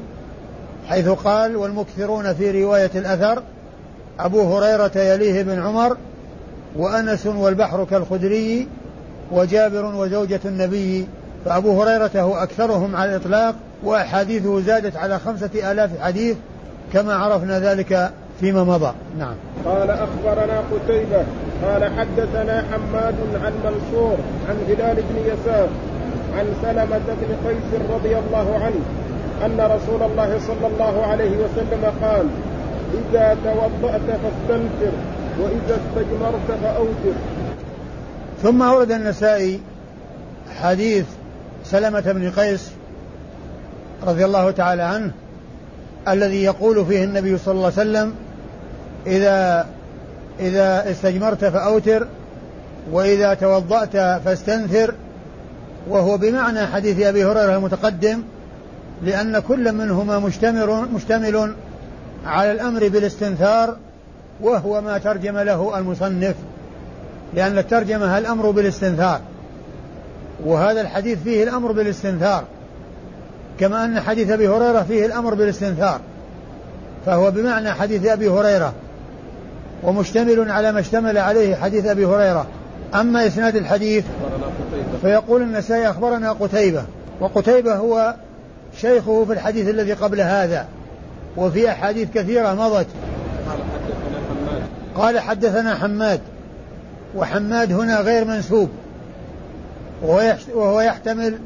حيث 0.89 1.09
قال 1.09 1.57
والمكثرون 1.57 2.35
في 2.35 2.63
رواية 2.65 2.91
الأثر 2.95 3.43
أبو 4.19 4.57
هريرة 4.57 4.99
يليه 4.99 5.43
بن 5.43 5.63
عمر 5.63 5.97
وأنس 6.77 7.27
والبحر 7.27 7.85
كالخدري 7.85 8.69
وجابر 9.33 9.85
وزوجة 9.85 10.41
النبي 10.45 11.07
فأبو 11.45 11.83
هريرة 11.83 12.11
هو 12.17 12.35
أكثرهم 12.35 12.97
على 12.97 13.17
الإطلاق 13.17 13.55
وأحاديثه 13.85 14.61
زادت 14.61 14.97
على 14.97 15.19
خمسة 15.19 15.73
آلاف 15.73 15.91
حديث 16.01 16.37
كما 16.93 17.15
عرفنا 17.15 17.61
ذلك 17.61 18.11
فيما 18.41 18.65
مضى. 18.65 18.93
نعم. 19.19 19.35
قال 19.65 19.91
أخبرنا 19.91 20.63
قتيبة 20.73 21.25
قال 21.65 21.85
حدثنا 21.99 22.65
حماد 22.73 23.15
عن 23.45 23.53
منصور 23.65 24.17
عن 24.49 24.57
هلال 24.69 24.97
بن 24.97 25.17
يسار 25.27 25.69
عن 26.39 26.47
سلمة 26.63 27.01
بن 27.07 27.49
قيس 27.49 27.91
رضي 27.95 28.17
الله 28.19 28.61
عنه 28.65 28.81
أن 29.45 29.61
رسول 29.61 30.03
الله 30.03 30.39
صلى 30.47 30.67
الله 30.67 31.07
عليه 31.07 31.31
وسلم 31.31 31.93
قال 32.03 32.27
إذا 32.95 33.37
توضأت 33.45 34.01
فاستنفر. 34.01 34.93
وإذا 35.39 35.81
استجمرت 35.81 36.61
فأوتر 36.63 37.15
ثم 38.43 38.63
أورد 38.63 38.91
النسائي 38.91 39.61
حديث 40.61 41.05
سلمة 41.65 42.01
بن 42.01 42.31
قيس 42.31 42.71
رضي 44.07 44.25
الله 44.25 44.51
تعالى 44.51 44.83
عنه 44.83 45.11
الذي 46.09 46.43
يقول 46.43 46.87
فيه 46.87 47.05
النبي 47.05 47.39
صلى 47.39 47.55
الله 47.55 47.65
عليه 47.65 47.75
وسلم 47.91 48.15
إذا 49.07 49.67
إذا 50.41 50.91
استجمرت 50.91 51.45
فأوتر 51.45 52.07
وإذا 52.93 53.35
توضأت 53.35 53.97
فاستنثر. 53.97 54.95
وهو 55.89 56.17
بمعنى 56.17 56.67
حديث 56.67 57.01
أبي 57.07 57.25
هريرة 57.25 57.57
المتقدم 57.57 58.23
لأن 59.03 59.39
كل 59.39 59.73
منهما 59.73 60.19
مشتمل 60.19 60.87
مشتمل 60.95 61.55
على 62.27 62.53
الأمر 62.53 62.89
بالاستنثار 62.89 63.77
وهو 64.43 64.81
ما 64.81 64.99
ترجم 64.99 65.39
له 65.39 65.79
المصنف 65.79 66.35
لأن 67.35 67.59
الترجمة 67.59 68.19
الأمر 68.19 68.51
بالاستنثار 68.51 69.21
وهذا 70.45 70.81
الحديث 70.81 71.23
فيه 71.23 71.43
الأمر 71.45 71.73
بالاستنثار 71.73 72.45
كما 73.61 73.85
أن 73.85 74.01
حديث 74.01 74.31
أبي 74.31 74.49
هريرة 74.49 74.83
فيه 74.83 75.07
الأمر 75.07 75.35
بالاستنثار 75.35 76.01
فهو 77.07 77.31
بمعنى 77.31 77.73
حديث 77.73 78.07
أبي 78.07 78.29
هريرة 78.29 78.73
ومشتمل 79.83 80.51
على 80.51 80.73
ما 80.73 80.81
اشتمل 80.81 81.19
عليه 81.19 81.55
حديث 81.55 81.87
أبي 81.87 82.07
هريرة. 82.07 82.47
أما 82.95 83.27
إسناد 83.27 83.57
الحديث 83.57 84.05
فيقول 85.03 85.43
النسائي 85.43 85.91
أخبرنا 85.91 86.33
قتيبة 86.33 86.83
وقتيبة 87.21 87.75
هو 87.75 88.15
شيخه 88.81 89.25
في 89.25 89.33
الحديث 89.33 89.69
الذي 89.69 89.93
قبل 89.93 90.21
هذا 90.21 90.67
وفي 91.37 91.71
أحاديث 91.71 92.09
كثيرة 92.15 92.55
مضت. 92.55 92.87
قال 94.97 95.21
حدثنا 95.21 95.75
حماد 95.75 96.21
وحماد 97.17 97.73
هنا 97.73 98.01
غير 98.01 98.25
منسوب 98.25 98.71
وهو 100.55 100.81
يحتمل 100.81 101.39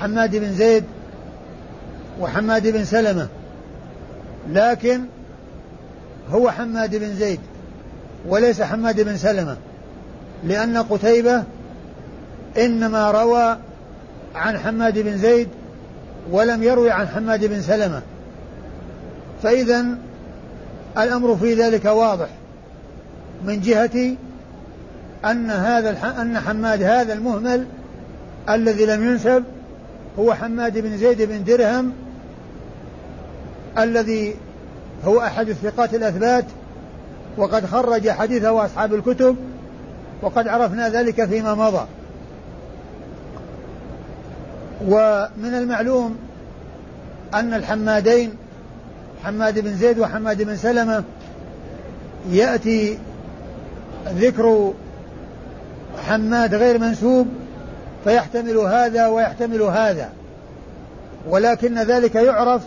حماد 0.00 0.36
بن 0.36 0.52
زيد 0.52 0.84
وحماد 2.20 2.66
بن 2.66 2.84
سلمة 2.84 3.28
لكن 4.50 5.00
هو 6.30 6.50
حماد 6.50 6.96
بن 6.96 7.14
زيد 7.14 7.40
وليس 8.28 8.62
حماد 8.62 9.00
بن 9.00 9.16
سلمة 9.16 9.56
لأن 10.44 10.76
قتيبة 10.76 11.42
إنما 12.58 13.10
روى 13.10 13.56
عن 14.34 14.58
حماد 14.58 14.98
بن 14.98 15.18
زيد 15.18 15.48
ولم 16.30 16.62
يروي 16.62 16.90
عن 16.90 17.08
حماد 17.08 17.44
بن 17.44 17.62
سلمة 17.62 18.02
فإذا 19.42 19.86
الأمر 20.98 21.36
في 21.36 21.54
ذلك 21.54 21.84
واضح. 21.84 22.28
من 23.44 23.60
جهة 23.60 24.16
أن 25.24 25.50
هذا 25.50 26.20
أن 26.20 26.38
حماد 26.38 26.82
هذا 26.82 27.12
المهمل 27.12 27.66
الذي 28.48 28.86
لم 28.86 29.04
ينسب 29.04 29.44
هو 30.18 30.34
حماد 30.34 30.78
بن 30.78 30.96
زيد 30.96 31.22
بن 31.22 31.44
درهم 31.44 31.92
الذي 33.78 34.34
هو 35.04 35.20
أحد 35.20 35.48
الثقات 35.48 35.94
الأثبات 35.94 36.44
وقد 37.36 37.66
خرج 37.66 38.10
حديثه 38.10 38.64
أصحاب 38.64 38.94
الكتب 38.94 39.36
وقد 40.22 40.48
عرفنا 40.48 40.88
ذلك 40.88 41.24
فيما 41.24 41.54
مضى. 41.54 41.86
ومن 44.88 45.54
المعلوم 45.54 46.16
أن 47.34 47.54
الحمادين 47.54 48.34
حماد 49.24 49.58
بن 49.58 49.76
زيد 49.76 49.98
وحماد 49.98 50.42
بن 50.42 50.56
سلمة 50.56 51.04
يأتي 52.30 52.98
ذكر 54.14 54.72
حماد 56.08 56.54
غير 56.54 56.78
منسوب 56.78 57.26
فيحتمل 58.04 58.56
هذا 58.56 59.06
ويحتمل 59.06 59.62
هذا. 59.62 60.08
ولكن 61.28 61.78
ذلك 61.78 62.14
يعرف 62.14 62.62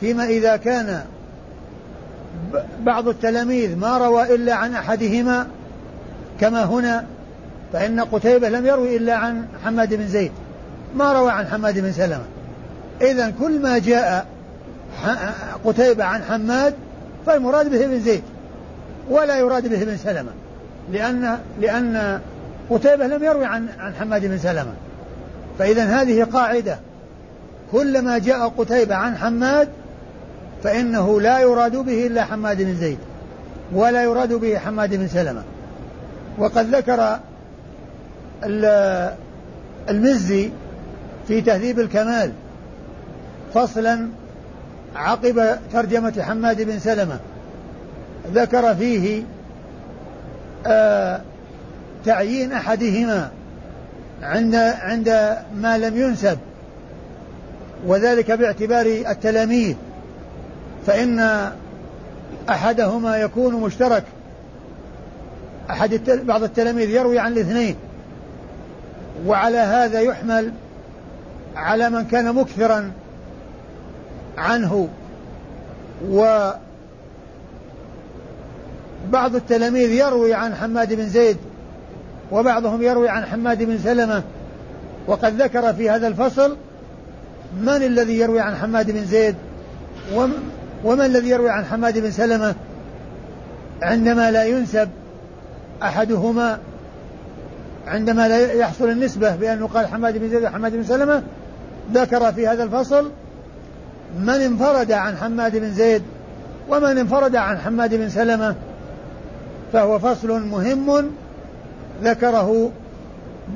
فيما 0.00 0.24
إذا 0.24 0.56
كان 0.56 1.04
بعض 2.80 3.08
التلاميذ 3.08 3.76
ما 3.76 3.98
روى 3.98 4.34
إلا 4.34 4.54
عن 4.54 4.74
أحدهما 4.74 5.46
كما 6.40 6.64
هنا 6.64 7.04
فإن 7.72 8.00
قتيبة 8.00 8.48
لم 8.48 8.66
يروي 8.66 8.96
إلا 8.96 9.14
عن 9.14 9.46
حماد 9.64 9.94
بن 9.94 10.08
زيد. 10.08 10.32
ما 10.94 11.12
روى 11.12 11.30
عن 11.30 11.46
حماد 11.46 11.78
بن 11.78 11.92
سلمة. 11.92 12.24
إذا 13.00 13.32
كل 13.40 13.60
ما 13.60 13.78
جاء 13.78 14.26
قتيبة 15.64 16.04
عن 16.04 16.22
حماد 16.22 16.74
فالمراد 17.26 17.70
به 17.70 17.84
ابن 17.84 18.00
زيد. 18.00 18.22
ولا 19.10 19.38
يراد 19.38 19.68
به 19.68 19.82
ابن 19.82 19.96
سلمة. 19.96 20.30
لأن 20.92 21.38
لأن 21.60 22.20
قتيبة 22.70 23.06
لم 23.06 23.24
يروي 23.24 23.44
عن 23.44 23.68
عن 23.78 23.94
حماد 23.94 24.26
بن 24.26 24.38
سلمة. 24.38 24.72
فإذا 25.58 25.84
هذه 25.84 26.24
قاعدة. 26.24 26.78
كلما 27.72 28.18
جاء 28.18 28.48
قتيبة 28.48 28.94
عن 28.94 29.16
حماد 29.16 29.68
فإنه 30.64 31.20
لا 31.20 31.40
يراد 31.40 31.76
به 31.76 32.06
إلا 32.06 32.24
حماد 32.24 32.62
بن 32.62 32.74
زيد. 32.74 32.98
ولا 33.72 34.02
يراد 34.02 34.32
به 34.32 34.58
حماد 34.58 34.94
بن 34.94 35.08
سلمة. 35.08 35.42
وقد 36.38 36.74
ذكر 36.74 37.18
المزي 39.90 40.50
في 41.28 41.40
تهذيب 41.40 41.80
الكمال. 41.80 42.32
فصلا 43.54 44.08
عقب 44.96 45.58
ترجمة 45.72 46.22
حماد 46.22 46.62
بن 46.62 46.78
سلمة. 46.78 47.18
ذكر 48.34 48.74
فيه 48.74 49.22
آه 50.66 51.20
تعيين 52.04 52.52
أحدهما 52.52 53.30
عند 54.22 54.54
عند 54.54 55.36
ما 55.56 55.78
لم 55.78 55.96
ينسب 55.96 56.38
وذلك 57.86 58.30
باعتبار 58.30 58.86
التلاميذ 58.86 59.74
فإن 60.86 61.50
أحدهما 62.50 63.16
يكون 63.16 63.54
مشترك. 63.54 64.04
أحد 65.70 65.92
التل... 65.92 66.24
بعض 66.24 66.42
التلاميذ 66.42 66.90
يروي 66.90 67.18
عن 67.18 67.32
الاثنين 67.32 67.76
وعلى 69.26 69.58
هذا 69.58 70.00
يحمل 70.00 70.52
على 71.56 71.90
من 71.90 72.04
كان 72.04 72.34
مكثرا 72.34 72.92
عنه 74.38 74.88
وبعض 79.08 79.34
التلاميذ 79.34 79.90
يروي 79.90 80.34
عن 80.34 80.54
حماد 80.54 80.94
بن 80.94 81.08
زيد 81.08 81.36
وبعضهم 82.32 82.82
يروي 82.82 83.08
عن 83.08 83.24
حماد 83.24 83.62
بن 83.62 83.78
سلمة. 83.78 84.22
وقد 85.06 85.42
ذكر 85.42 85.72
في 85.72 85.90
هذا 85.90 86.08
الفصل 86.08 86.56
من 87.60 87.82
الذي 87.82 88.18
يروي 88.18 88.40
عن 88.40 88.56
حماد 88.56 88.90
بن 88.90 89.04
زيد 89.04 89.34
ومن 90.84 91.00
الذي 91.00 91.28
يروي 91.28 91.50
عن 91.50 91.64
حماد 91.64 91.98
بن 91.98 92.10
سلمة؟ 92.10 92.54
عندما 93.82 94.30
لا 94.30 94.44
ينسب 94.44 94.88
أحدهما 95.82 96.58
عندما 97.86 98.28
لا 98.28 98.52
يحصل 98.52 98.88
النسبة 98.88 99.36
بأنه 99.36 99.66
قال 99.66 99.86
حماد 99.86 100.18
بن 100.18 100.28
زيد 100.28 100.42
وحماد 100.42 100.72
بن 100.72 100.84
سلمة 100.84 101.22
ذكر 101.94 102.32
في 102.32 102.48
هذا 102.48 102.64
الفصل 102.64 103.10
من 104.18 104.34
انفرد 104.34 104.92
عن 104.92 105.16
حماد 105.16 105.56
بن 105.56 105.72
زيد 105.72 106.02
ومن 106.68 106.98
انفرد 106.98 107.36
عن 107.36 107.58
حماد 107.58 107.94
بن 107.94 108.08
سلمة. 108.08 108.54
فهو 109.72 109.98
فصل 109.98 110.40
مهم 110.40 111.10
ذكره 112.02 112.70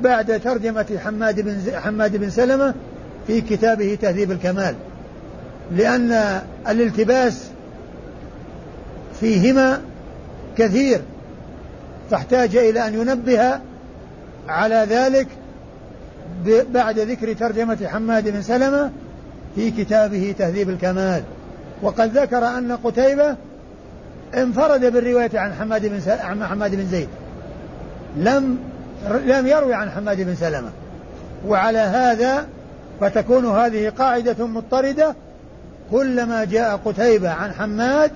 بعد 0.01 0.39
ترجمة 0.39 0.99
حماد 1.03 1.41
بن 1.41 1.61
حماد 1.75 2.17
بن 2.17 2.29
سلمة 2.29 2.73
في 3.27 3.41
كتابه 3.41 3.97
تهذيب 4.01 4.31
الكمال. 4.31 4.75
لأن 5.71 6.41
الالتباس 6.69 7.43
فيهما 9.19 9.81
كثير 10.57 11.01
فاحتاج 12.11 12.55
إلى 12.55 12.87
أن 12.87 12.93
ينبه 12.93 13.59
على 14.47 14.87
ذلك 14.89 15.27
بعد 16.73 16.99
ذكر 16.99 17.33
ترجمة 17.33 17.87
حماد 17.87 18.29
بن 18.29 18.41
سلمة 18.41 18.91
في 19.55 19.71
كتابه 19.71 20.35
تهذيب 20.37 20.69
الكمال. 20.69 21.23
وقد 21.81 22.17
ذكر 22.17 22.47
أن 22.47 22.71
قتيبة 22.71 23.35
انفرد 24.35 24.93
بالرواية 24.93 25.39
عن 25.39 25.53
حماد 25.53 25.85
بن 25.85 26.01
عن 26.07 26.45
حماد 26.45 26.75
بن 26.75 26.85
زيد. 26.85 27.07
لم 28.17 28.57
لم 29.25 29.47
يروي 29.47 29.73
عن 29.73 29.89
حماد 29.89 30.21
بن 30.21 30.35
سلمة. 30.35 30.69
وعلى 31.47 31.79
هذا 31.79 32.45
فتكون 33.01 33.45
هذه 33.45 33.89
قاعدة 33.89 34.45
مضطردة 34.45 35.15
كلما 35.91 36.45
جاء 36.45 36.79
قتيبة 36.85 37.29
عن 37.29 37.53
حماد 37.53 38.11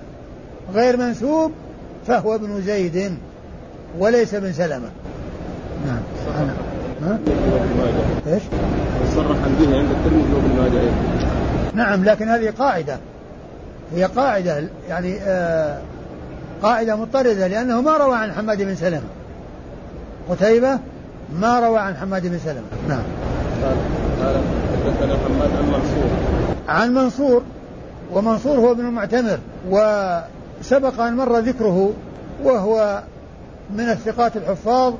غير 0.74 0.96
منسوب 0.96 1.52
فهو 2.06 2.34
ابن 2.34 2.62
زيد 2.62 3.14
وليس 3.98 4.34
ابن 4.34 4.52
سلمة. 4.52 4.88
نعم. 5.86 6.00
ها؟ 7.02 7.18
إيش؟ 8.26 8.42
صرح 9.14 9.36
به 9.60 9.78
عند 9.78 9.90
الترمذي 9.90 10.34
وابن 10.34 10.62
ماجه 10.62 10.90
نعم 11.74 12.04
لكن 12.04 12.28
هذه 12.28 12.50
قاعدة. 12.58 12.98
هي 13.94 14.04
قاعدة 14.04 14.64
يعني 14.88 15.18
آه 15.20 15.78
قاعدة 16.62 16.96
مضطردة 16.96 17.46
لأنه 17.46 17.80
ما 17.80 17.96
روى 17.96 18.16
عن 18.16 18.32
حماد 18.32 18.62
بن 18.62 18.74
سلمة. 18.74 19.08
قتيبة 20.30 20.78
ما 21.40 21.60
روى 21.60 21.78
عن 21.78 21.96
حماد 21.96 22.26
بن 22.26 22.38
سلمة. 22.38 22.62
نعم. 22.88 23.02
قال 23.62 23.76
قال 24.22 24.40
حدثنا 24.84 25.16
حماد 25.16 25.50
عن 25.56 25.66
منصور. 25.66 26.10
عن 26.68 26.94
منصور 26.94 27.42
ومنصور 28.12 28.58
هو 28.58 28.72
ابن 28.72 28.86
المعتمر 28.86 29.38
وسبق 29.70 31.00
أن 31.00 31.16
مر 31.16 31.38
ذكره 31.38 31.92
وهو 32.44 33.02
من 33.76 33.90
الثقات 33.90 34.36
الحفاظ 34.36 34.94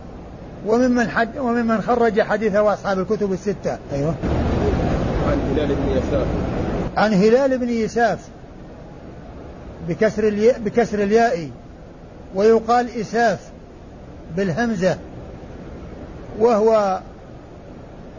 وممن 0.67 1.09
حد 1.09 1.39
وممن 1.39 1.81
خرج 1.81 2.21
حديثه 2.21 2.73
أصحاب 2.75 2.99
الكتب 2.99 3.33
الستة. 3.33 3.79
أيوه 3.93 4.15
عن 5.29 5.39
هلال 5.53 5.69
بن 5.69 5.89
يساف 5.97 6.27
عن 6.97 7.13
هلال 7.13 7.59
بن 7.59 7.69
يساف 7.69 8.19
بكسر 9.89 10.29
الياء 10.29 10.59
بكسر 10.59 11.03
الياء 11.03 11.51
ويقال 12.35 13.01
إساف 13.01 13.41
بالهمزة 14.37 14.99
وهو 16.39 17.01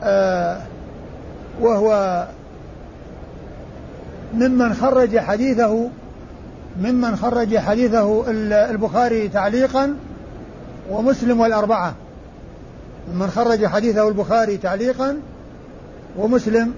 آه 0.03 0.61
وهو 1.61 2.23
ممن 4.33 4.73
خرج 4.73 5.17
حديثه 5.19 5.89
ممن 6.81 7.15
خرج 7.15 7.57
حديثه 7.57 8.23
البخاري 8.71 9.27
تعليقا 9.27 9.95
ومسلم 10.91 11.39
والأربعة. 11.39 11.93
ممن 13.13 13.27
خرج 13.27 13.65
حديثه 13.65 14.07
البخاري 14.07 14.57
تعليقا 14.57 15.19
ومسلم 16.17 16.73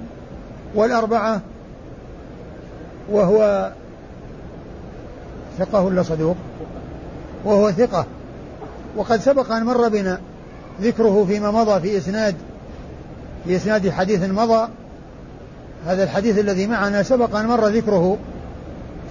والأربعة 0.76 1.42
وهو 3.12 3.72
ثقة 5.60 5.82
ولا 5.82 6.04
صدوق؟ 6.04 6.36
وهو 7.46 7.72
ثقة. 7.72 8.06
وقد 8.96 9.20
سبق 9.20 9.52
أن 9.52 9.64
مر 9.64 9.88
بنا 9.90 10.20
ذكره 10.82 11.26
فيما 11.28 11.52
مضى 11.52 11.82
في 11.82 11.98
إسناد 11.98 12.36
في 13.46 13.56
إسناد 13.56 13.90
حديث 13.90 14.24
مضى. 14.24 14.68
هذا 15.88 16.04
الحديث 16.04 16.40
الذي 16.40 16.68
معنا 16.68 17.04
سبق 17.04 17.36
أن 17.36 17.46
مر 17.46 17.68
ذكره 17.68 18.18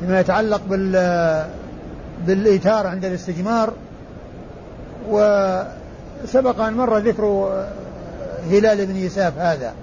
فيما 0.01 0.21
يتعلق 0.21 0.61
بال 0.71 1.47
بالإيتار 2.27 2.87
عند 2.87 3.05
الاستجمار. 3.05 3.73
وسبق 5.11 6.61
أن 6.61 6.75
مر 6.75 6.99
ذكر 6.99 7.25
هلال 8.51 8.87
بن 8.87 8.97
يساف 8.97 9.39
هذا. 9.39 9.75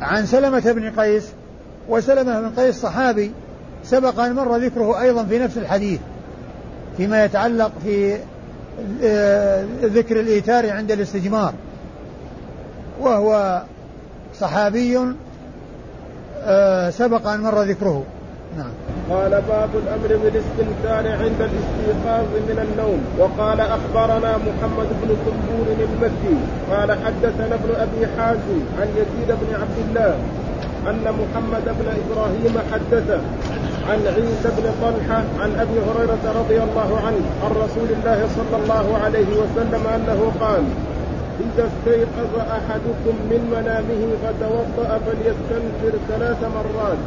عن 0.00 0.26
سلمة 0.26 0.72
بن 0.72 1.00
قيس. 1.00 1.24
وسلمة 1.88 2.40
بن 2.40 2.50
قيس 2.60 2.80
صحابي. 2.80 3.32
سبق 3.90 4.20
أن 4.20 4.34
مر 4.34 4.56
ذكره 4.56 5.00
أيضا 5.00 5.24
في 5.24 5.38
نفس 5.38 5.58
الحديث 5.58 6.00
فيما 6.96 7.24
يتعلق 7.24 7.72
في 7.84 8.18
آه، 9.02 9.64
ذكر 9.82 10.20
الإيتار 10.20 10.70
عند 10.70 10.92
الاستجمار 10.92 11.54
وهو 13.00 13.62
صحابي 14.34 14.98
آه، 16.44 16.90
سبق 16.90 17.26
أن 17.26 17.40
مر 17.40 17.62
ذكره. 17.62 18.04
نعم. 18.56 18.70
قال 19.10 19.30
باب 19.30 19.70
الأمر 19.74 20.08
بالاستنكار 20.22 21.12
عند 21.22 21.40
الاستيقاظ 21.40 22.24
من 22.48 22.68
النوم. 22.68 23.00
وقال 23.18 23.60
أخبرنا 23.60 24.36
محمد 24.36 24.88
بن 25.02 25.16
كنبور 25.24 25.66
المكي. 25.88 26.38
قال 26.70 26.92
حدثنا 26.92 27.54
ابن 27.54 27.70
أبي 27.76 28.06
حازم 28.18 28.60
عن 28.80 28.88
يزيد 28.96 29.28
بن 29.28 29.54
عبد 29.54 29.78
الله 29.88 30.18
أن 30.86 31.14
محمد 31.20 31.64
بن 31.64 31.86
إبراهيم 31.88 32.58
حدثه. 32.72 33.20
عن 33.88 34.06
عيسى 34.06 34.48
بن 34.56 34.70
طلحة 34.82 35.24
عن 35.40 35.50
أبي 35.60 35.78
هريرة 35.80 36.40
رضي 36.40 36.62
الله 36.62 37.00
عنه 37.06 37.24
عن 37.44 37.50
رسول 37.50 37.88
الله 37.96 38.28
صلى 38.36 38.62
الله 38.62 38.98
عليه 39.04 39.26
وسلم 39.26 39.86
أنه 39.86 40.32
قال 40.40 40.62
إذا 41.40 41.68
استيقظ 41.68 42.38
أحدكم 42.38 43.14
من 43.30 43.50
منامه 43.50 44.02
فتوضأ 44.22 44.98
فليستنفر 45.06 45.98
ثلاث 46.08 46.42
مرات 46.42 46.98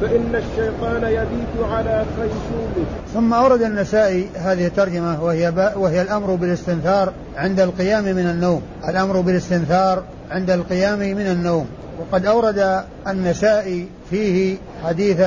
فإن 0.00 0.34
الشيطان 0.34 1.02
يبيت 1.04 1.70
على 1.72 2.04
خيشومه. 2.16 2.86
ثم 3.14 3.34
أورد 3.34 3.62
النسائي 3.62 4.28
هذه 4.34 4.66
الترجمة 4.66 5.24
وهي, 5.24 5.72
وهي 5.76 6.02
الأمر 6.02 6.34
بالاستنثار 6.34 7.12
عند 7.36 7.60
القيام 7.60 8.04
من 8.04 8.30
النوم. 8.30 8.62
الأمر 8.88 9.20
بالاستنثار 9.20 10.02
عند 10.30 10.50
القيام 10.50 10.98
من 10.98 11.26
النوم. 11.26 11.66
وقد 12.00 12.26
أورد 12.26 12.82
النسائي 13.08 13.88
فيه 14.10 14.56
حديث 14.84 15.20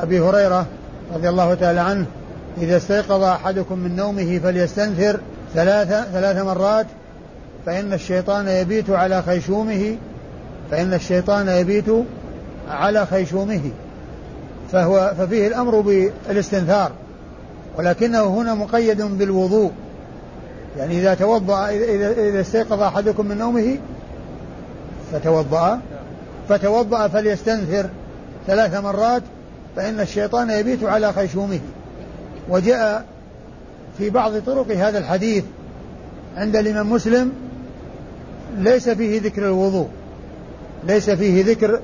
أبي 0.00 0.20
هريرة 0.20 0.66
رضي 1.14 1.28
الله 1.28 1.54
تعالى 1.54 1.80
عنه 1.80 2.06
إذا 2.58 2.76
استيقظ 2.76 3.22
أحدكم 3.22 3.78
من 3.78 3.96
نومه 3.96 4.38
فليستنثر 4.38 5.20
ثلاث 5.54 5.88
ثلاث 5.88 6.36
مرات 6.36 6.86
فإن 7.66 7.92
الشيطان 7.92 8.48
يبيت 8.48 8.90
على 8.90 9.22
خيشومه 9.22 9.96
فإن 10.70 10.94
الشيطان 10.94 11.48
يبيت 11.48 11.86
على 12.70 13.06
خيشومه 13.06 13.60
فهو 14.72 15.12
ففيه 15.18 15.46
الأمر 15.46 15.80
بالاستنثار 15.80 16.92
ولكنه 17.78 18.26
هنا 18.26 18.54
مقيد 18.54 19.02
بالوضوء 19.02 19.72
يعني 20.78 20.98
إذا 20.98 21.14
توضأ 21.14 21.68
إذا, 21.68 22.40
استيقظ 22.40 22.82
أحدكم 22.82 23.26
من 23.26 23.38
نومه 23.38 23.78
فتوضأ 25.12 25.80
فتوضأ 26.48 27.08
فليستنثر 27.08 27.88
ثلاث 28.46 28.74
مرات 28.74 29.22
فإن 29.78 30.00
الشيطان 30.00 30.50
يبيت 30.50 30.84
على 30.84 31.12
خيشومه 31.12 31.60
وجاء 32.48 33.04
في 33.98 34.10
بعض 34.10 34.38
طرق 34.38 34.70
هذا 34.70 34.98
الحديث 34.98 35.44
عند 36.36 36.56
الإمام 36.56 36.92
مسلم 36.92 37.32
ليس 38.58 38.88
فيه 38.88 39.20
ذكر 39.20 39.46
الوضوء. 39.46 39.88
ليس 40.84 41.10
فيه 41.10 41.44
ذكر 41.44 41.80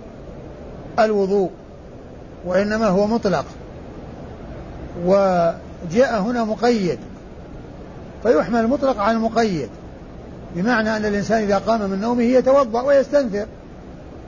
الوضوء 0.98 1.50
وإنما 2.44 2.86
هو 2.86 3.06
مطلق. 3.06 3.44
وجاء 5.04 6.20
هنا 6.20 6.44
مقيد. 6.44 6.98
فيحمل 8.22 8.60
المطلق 8.60 9.00
على 9.00 9.16
المقيد 9.16 9.68
بمعنى 10.56 10.96
أن 10.96 11.04
الإنسان 11.04 11.42
إذا 11.42 11.58
قام 11.58 11.90
من 11.90 12.00
نومه 12.00 12.22
يتوضأ 12.22 12.82
ويستنثر. 12.82 13.46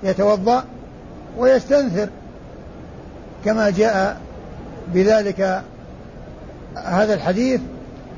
يتوضأ 0.02 0.64
ويستنثر. 1.38 2.08
كما 3.44 3.70
جاء 3.70 4.20
بذلك 4.94 5.62
هذا 6.76 7.14
الحديث 7.14 7.60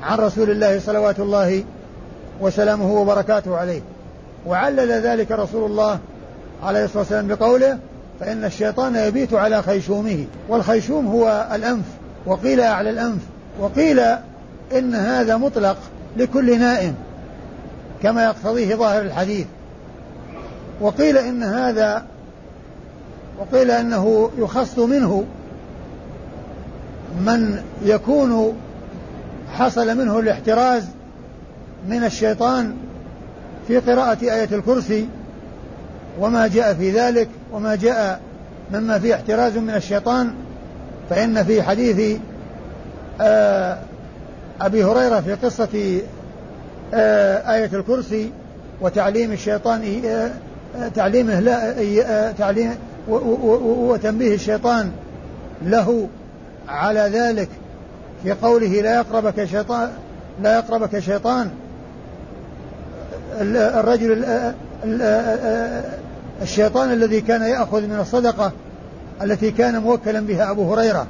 عن 0.03 0.17
رسول 0.17 0.51
الله 0.51 0.79
صلوات 0.79 1.19
الله 1.19 1.63
وسلامه 2.41 2.91
وبركاته 2.91 3.57
عليه. 3.57 3.81
وعلل 4.47 4.91
ذلك 4.91 5.31
رسول 5.31 5.71
الله 5.71 5.99
عليه 6.63 6.83
الصلاة 6.85 6.99
والسلام 6.99 7.27
بقوله 7.27 7.77
فإن 8.19 8.45
الشيطان 8.45 8.95
يبيت 8.95 9.33
على 9.33 9.61
خيشومه 9.61 10.25
والخيشوم 10.49 11.07
هو 11.07 11.47
الأنف 11.55 11.85
وقيل 12.25 12.61
أعلى 12.61 12.89
الأنف 12.89 13.21
وقيل 13.59 13.99
إن 14.77 14.95
هذا 14.95 15.37
مطلق 15.37 15.77
لكل 16.17 16.59
نائم 16.59 16.95
كما 18.03 18.23
يقتضيه 18.23 18.75
ظاهر 18.75 19.01
الحديث. 19.01 19.47
وقيل 20.81 21.17
إن 21.17 21.43
هذا 21.43 22.05
وقيل 23.39 23.71
أنه 23.71 24.29
يخص 24.37 24.79
منه 24.79 25.25
من 27.25 27.61
يكون 27.83 28.53
حصل 29.53 29.97
منه 29.97 30.19
الاحتراز 30.19 30.85
من 31.89 32.03
الشيطان 32.03 32.73
في 33.67 33.77
قراءة 33.77 34.17
آية 34.23 34.49
الكرسي 34.51 35.07
وما 36.19 36.47
جاء 36.47 36.73
في 36.73 36.91
ذلك 36.91 37.27
وما 37.53 37.75
جاء 37.75 38.21
مما 38.73 38.99
فيه 38.99 39.15
احتراز 39.15 39.57
من 39.57 39.75
الشيطان 39.75 40.33
فإن 41.09 41.43
في 41.43 41.63
حديث 41.63 42.19
آه، 43.21 43.77
أبي 44.61 44.83
هريرة 44.83 45.19
في 45.19 45.33
قصة 45.33 46.01
آه، 46.93 47.55
آية 47.55 47.69
الكرسي 47.73 48.31
وتعليم 48.81 49.31
الشيطان 49.31 50.01
آه، 50.05 50.31
تعليمه 50.95 51.39
لا 51.39 52.31
تعليم 52.31 52.75
وتنبيه 53.09 54.35
الشيطان 54.35 54.91
له 55.61 56.07
على 56.69 56.99
ذلك 56.99 57.49
في 58.23 58.31
قوله 58.31 58.81
لا 58.81 58.95
يقربك 58.95 59.45
شيطان 59.45 59.89
لا 60.43 60.55
يقربك 60.55 60.99
شيطان. 60.99 61.49
الرجل 63.41 64.25
الشيطان 66.41 66.91
الذي 66.91 67.21
كان 67.21 67.41
يأخذ 67.41 67.81
من 67.81 67.99
الصدقة 67.99 68.51
التي 69.23 69.51
كان 69.51 69.81
موكلا 69.81 70.19
بها 70.19 70.51
أبو 70.51 70.73
هريرة 70.73 71.07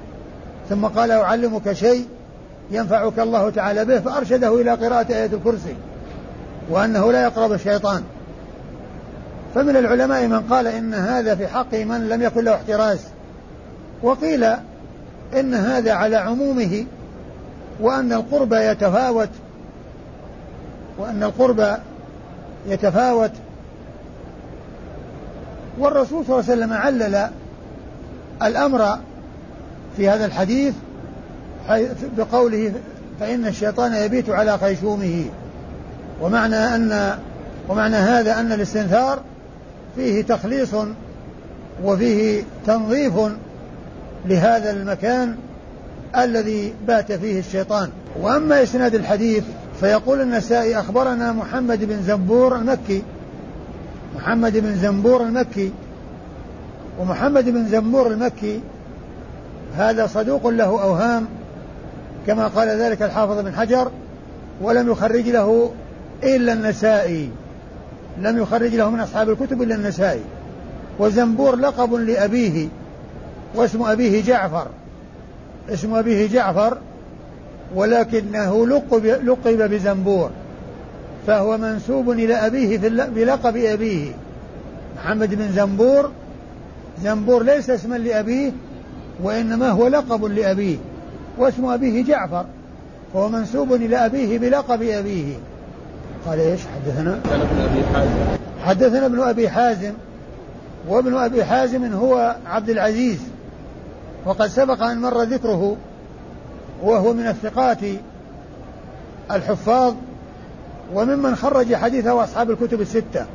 ثم 0.70 0.86
قال 0.86 1.12
أعلمك 1.12 1.74
شيء 1.74 2.06
ينفعك 2.72 3.20
الله 3.20 3.50
تعالى 3.50 3.86
به 3.86 4.00
فأرشده 4.00 4.62
إلى 4.62 4.72
قراءة 4.72 5.14
آية 5.14 5.26
الكرسي 5.34 5.76
وأنه 6.70 7.12
لا 7.12 7.24
يقرب 7.24 7.54
الشيطان. 7.54 8.04
فمن 9.56 9.76
العلماء 9.76 10.28
من 10.28 10.40
قال 10.40 10.68
إن 10.68 10.94
هذا 10.94 11.36
في 11.36 11.48
حق 11.48 11.74
من 11.74 12.10
لم 12.10 12.22
يكن 12.22 12.44
له 12.44 12.56
احتراز. 12.56 13.00
وقيل 14.04 14.44
إن 15.40 15.54
هذا 15.54 15.94
على 15.94 16.16
عمومه 16.16 16.86
وأن 17.80 18.14
القرب 18.14 18.54
يتفاوت 18.54 19.30
وأن 20.98 21.24
القرب 21.24 21.78
يتفاوت. 22.68 23.32
والرسول 25.80 26.26
صلى 26.26 26.40
الله 26.40 26.52
عليه 26.52 26.54
وسلم 26.54 26.74
علل 26.74 27.30
الأمر 28.44 28.98
في 29.98 30.10
هذا 30.10 30.26
الحديث 30.26 30.74
بقوله 32.18 32.74
فإن 33.20 33.46
الشيطان 33.46 33.94
يبيت 33.94 34.30
على 34.30 34.58
خيشومه. 34.58 35.26
ومعنى 36.22 36.56
أن 36.56 37.20
ومعنى 37.70 37.96
هذا 37.96 38.40
أن 38.40 38.52
الاستنثار 38.52 39.20
فيه 40.00 40.22
تخليص 40.22 40.76
وفيه 41.84 42.44
تنظيف 42.68 43.14
لهذا 44.26 44.72
المكان 44.72 45.36
الذي 46.18 46.74
بات 46.88 47.12
فيه 47.12 47.40
الشيطان. 47.40 47.90
وأما 48.22 48.64
إسناد 48.64 48.96
الحديث 48.96 49.44
فيقول 49.80 50.22
النسائي 50.22 50.80
أخبرنا 50.80 51.32
محمد 51.32 51.84
بن 51.84 52.04
زنبور 52.04 52.56
المكي. 52.56 53.04
محمد 54.16 54.58
بن 54.58 54.76
زنبور 54.76 55.22
المكي. 55.22 55.72
ومحمد 57.00 57.50
بن 57.50 57.68
زنبور 57.68 58.08
المكي 58.08 58.60
هذا 59.76 60.08
صدوق 60.08 60.48
له 60.48 60.84
أوهام 60.84 61.26
كما 62.28 62.48
قال 62.48 62.68
ذلك 62.68 63.02
الحافظ 63.02 63.40
بن 63.40 63.54
حجر 63.54 63.92
ولم 64.62 64.92
يخرج 64.92 65.30
له 65.30 65.72
إلا 66.24 66.54
النسائي. 66.54 67.30
لم 68.18 68.38
يخرج 68.38 68.76
له 68.76 68.90
من 68.90 69.00
أصحاب 69.00 69.30
الكتب 69.30 69.62
إلا 69.62 69.76
النسائي. 69.76 70.22
وزنبور 71.00 71.56
لقب 71.56 71.94
لأبيه 71.94 72.68
واسم 73.56 73.84
أبيه 73.84 74.22
جعفر. 74.22 74.68
اسم 75.70 75.96
أبيه 75.96 76.28
جعفر 76.28 76.78
ولكنه 77.76 78.68
لقب, 78.68 79.06
لقب 79.06 79.72
بزنبور. 79.72 80.30
فهو 81.28 81.58
منسوب 81.58 82.10
إلى 82.10 82.34
أبيه 82.34 82.78
بلقب 83.16 83.58
أبيه. 83.58 84.12
محمد 84.98 85.36
بن 85.36 85.52
زنبور 85.52 86.12
زنبور 87.04 87.44
ليس 87.44 87.70
اسما 87.70 87.96
لأبيه 87.96 88.52
وإنما 89.24 89.70
هو 89.70 89.88
لقب 89.88 90.26
لأبيه 90.26 90.78
واسم 91.38 91.66
أبيه 91.66 92.04
جعفر. 92.04 92.46
فهو 93.14 93.30
منسوب 93.30 93.74
إلى 93.74 94.06
أبيه 94.06 94.40
بلقب 94.40 94.84
أبيه. 94.84 95.36
قال 96.28 96.40
إيش؟ 96.40 96.62
حدثنا؟ 96.76 97.20
كان 97.30 97.42
ابن 97.42 97.62
أبي 97.62 97.84
حازم. 97.94 98.40
حدثنا 98.66 99.06
ابن 99.06 99.22
أبي 99.22 99.50
حازم. 99.50 99.94
وابن 100.88 101.18
أبي 101.18 101.46
حازم 101.46 101.94
هو 101.94 102.36
عبد 102.46 102.70
العزيز. 102.70 103.20
وقد 104.26 104.48
سبق 104.48 104.84
أن 104.84 105.02
مر 105.02 105.24
ذكره 105.24 105.78
وهو 106.84 107.14
من 107.14 107.28
الثقات 107.28 107.78
الحفاظ 109.32 109.94
وممن 110.94 111.36
خرج 111.36 111.76
حديثه 111.76 112.24
أصحاب 112.24 112.52
الكتب 112.52 112.82
الستة. 112.82 113.26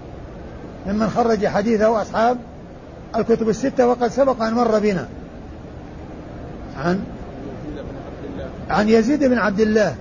ممن 0.86 1.10
خرج 1.10 1.46
حديثه 1.46 2.02
أصحاب 2.02 2.38
الكتب 3.16 3.48
الستة. 3.48 3.86
وقد 3.86 4.08
سبق 4.08 4.42
أن 4.42 4.54
مر 4.54 4.78
بنا. 4.78 5.08
عن؟ 6.76 7.00
عن 8.70 8.88
يزيد 8.88 9.24
بن 9.24 9.38
عبد 9.38 9.60
الله. 9.60 9.94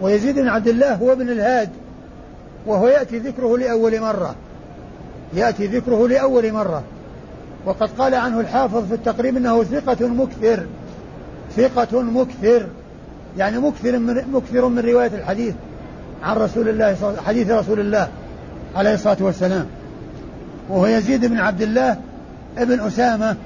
ويزيد 0.00 0.38
بن 0.38 0.48
عبد 0.48 0.68
الله 0.68 0.94
هو 0.94 1.12
ابن 1.12 1.28
الهاد. 1.28 1.70
وهو 2.66 2.88
يأتي 2.88 3.18
ذكره 3.18 3.58
لأول 3.58 4.00
مرة. 4.00 4.34
يأتي 5.34 5.66
ذكره 5.66 6.08
لأول 6.08 6.52
مرة. 6.52 6.82
وقد 7.66 7.90
قال 7.98 8.14
عنه 8.14 8.40
الحافظ 8.40 8.88
في 8.88 8.94
التقريب 8.94 9.36
إنه 9.36 9.64
ثقة 9.64 10.08
مكثر. 10.08 10.66
ثقة 11.56 12.02
مكثر. 12.02 12.66
يعني 13.38 13.58
مكثر 13.58 13.98
من 13.98 14.22
مكثر 14.32 14.68
من 14.68 14.78
رواية 14.78 15.10
الحديث 15.14 15.54
عن 16.22 16.36
رسول 16.36 16.68
الله 16.68 17.16
حديث 17.26 17.50
رسول 17.50 17.80
الله 17.80 18.08
عليه 18.76 18.94
الصلاة 18.94 19.16
والسلام. 19.20 19.66
وهو 20.68 20.86
يزيد 20.86 21.24
بن 21.24 21.38
عبد 21.38 21.62
الله 21.62 21.96
ابن 22.58 22.80
أسامة. 22.80 23.36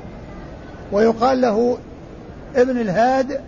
ويقال 0.93 1.41
له 1.41 1.79
ابن 2.57 2.81
الهاد. 2.81 3.41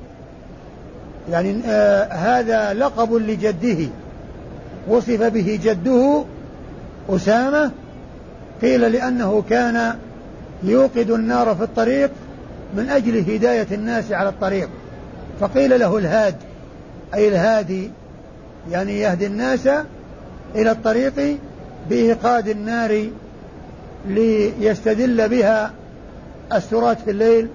يعني 1.31 1.61
آه 1.66 2.12
هذا 2.12 2.72
لقب 2.72 3.14
لجده. 3.14 3.88
وصف 4.88 5.23
به 5.23 5.61
جده 5.64 6.25
أسامة 7.09 7.70
قيل 8.62 8.81
لأنه 8.92 9.44
كان 9.51 9.94
يوقد 10.62 11.11
النار 11.11 11.55
في 11.55 11.62
الطريق 11.62 12.11
من 12.77 12.88
أجل 12.88 13.18
هداية 13.35 13.66
الناس 13.73 14.12
على 14.12 14.29
الطريق. 14.29 14.68
فقيل 15.40 15.81
له 15.81 15.99
الهاد 15.99 16.35
أي 17.14 17.29
الهادي 17.29 17.90
يعني 18.70 19.01
يهدي 19.01 19.27
الناس 19.27 19.66
إلى 20.55 20.70
الطريق 20.70 21.38
بإيقاد 21.90 22.49
النار 22.49 23.09
ليستدل 24.09 25.29
بها 25.29 25.73
السراة 26.53 26.94
في 26.94 27.11
الليل 27.11 27.49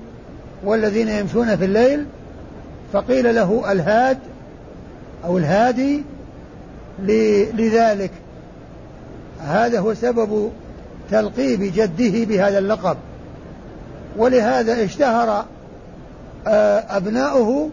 والذين 0.64 1.08
يمشون 1.08 1.56
في 1.56 1.66
الليل. 1.66 2.06
فقيل 2.94 3.36
له 3.36 3.72
الهاد 3.72 4.18
أو 5.26 5.38
الهادي 5.38 6.04
لذلك 7.54 8.12
هذا 9.40 9.80
هو 9.80 9.94
سبب 9.94 10.52
تلقيب 11.12 11.62
جده 11.64 12.26
بهذا 12.26 12.60
اللقب. 12.60 12.98
ولهذا 14.18 14.84
اشتهر 14.84 15.46
آه، 16.48 16.98
أبناؤه 16.98 17.70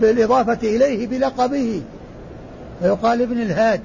بالإضافة 0.00 0.58
إليه 0.62 1.06
بلقبه. 1.06 1.82
فيقال 2.80 3.22
ابن 3.22 3.40
الهاد 3.40 3.80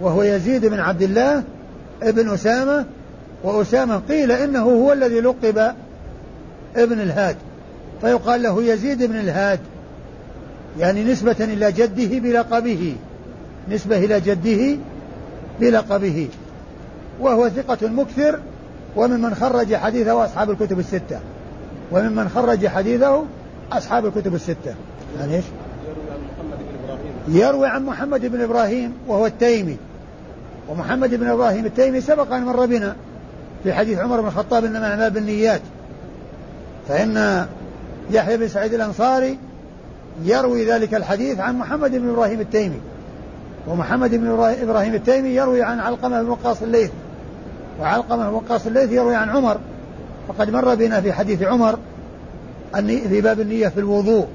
وهو 0.00 0.22
يزيد 0.22 0.66
بن 0.66 0.80
عبد 0.80 1.02
الله 1.02 1.42
ابن 2.02 2.30
أسامة 2.30 2.84
وأسامة 3.44 4.02
قيل 4.08 4.32
إنه 4.32 4.62
هو 4.62 4.92
الذي 4.92 5.20
لقب 5.20 5.58
ابن 6.76 7.00
الهاد. 7.00 7.36
فيقال 8.00 8.42
له 8.42 8.62
يزيد 8.62 9.02
بن 9.02 9.16
الهاد. 9.16 9.60
يعني 10.78 11.04
نسبة 11.04 11.36
إلى 11.40 11.72
جده 11.72 12.18
بلقبه. 12.18 12.96
نسبة 13.70 13.98
إلى 13.98 14.20
جده 14.20 14.76
بلقبه. 15.60 16.28
وهو 17.20 17.48
ثقة 17.48 17.88
مكثر 17.88 18.38
وممن 18.96 19.34
خرج 19.34 19.74
حديثه 19.74 20.24
أصحاب 20.24 20.50
الكتب 20.50 20.78
الستة. 20.78 21.20
وممن 21.92 22.28
خرج 22.28 22.66
حديثه 22.66 23.24
أصحاب 23.72 24.06
الكتب 24.06 24.34
الستة. 24.34 24.74
يعني 25.18 25.36
إيش؟ 25.36 25.44
يروي 27.28 27.66
عن 27.66 27.84
محمد 27.84 28.26
بن 28.26 28.40
إبراهيم 28.40 28.92
وهو 29.08 29.26
التيمي. 29.26 29.76
ومحمد 30.68 31.14
بن 31.14 31.26
إبراهيم 31.26 31.66
التيمي 31.66 32.00
سبق 32.00 32.32
أن 32.32 32.44
مر 32.44 32.66
بنا 32.66 32.96
في 33.64 33.72
حديث 33.72 33.98
عمر 33.98 34.20
بن 34.20 34.26
الخطاب 34.26 34.64
إنما 34.64 34.90
أعمال 34.90 35.10
بالنيات. 35.10 35.60
فإن 36.88 37.46
يحيى 38.10 38.36
بن 38.36 38.48
سعيد 38.48 38.74
الأنصاري 38.74 39.38
يروي 40.22 40.64
ذلك 40.64 40.94
الحديث 40.94 41.40
عن 41.40 41.58
محمد 41.58 41.90
بن 41.90 42.08
إبراهيم 42.08 42.40
التيمي. 42.40 42.80
ومحمد 43.68 44.14
بن 44.14 44.26
إبراهيم 44.62 44.94
التيمي 44.94 45.28
يروي 45.28 45.62
عن 45.62 45.80
علقمة 45.80 46.22
بن 46.22 46.28
وقاص 46.28 46.62
الليث. 46.62 46.90
وعلقمة 47.80 48.28
بن 48.28 48.34
وقاص 48.34 48.66
الليث 48.66 48.92
يروي 48.92 49.14
عن 49.14 49.30
عمر. 49.30 49.58
فقد 50.28 50.50
مر 50.50 50.74
بنا 50.74 51.00
في 51.00 51.12
حديث 51.12 51.42
عمر 51.42 51.78
في 52.84 53.20
باب 53.20 53.40
النية 53.40 53.68
في 53.68 53.80
الوضوء. 53.80 54.26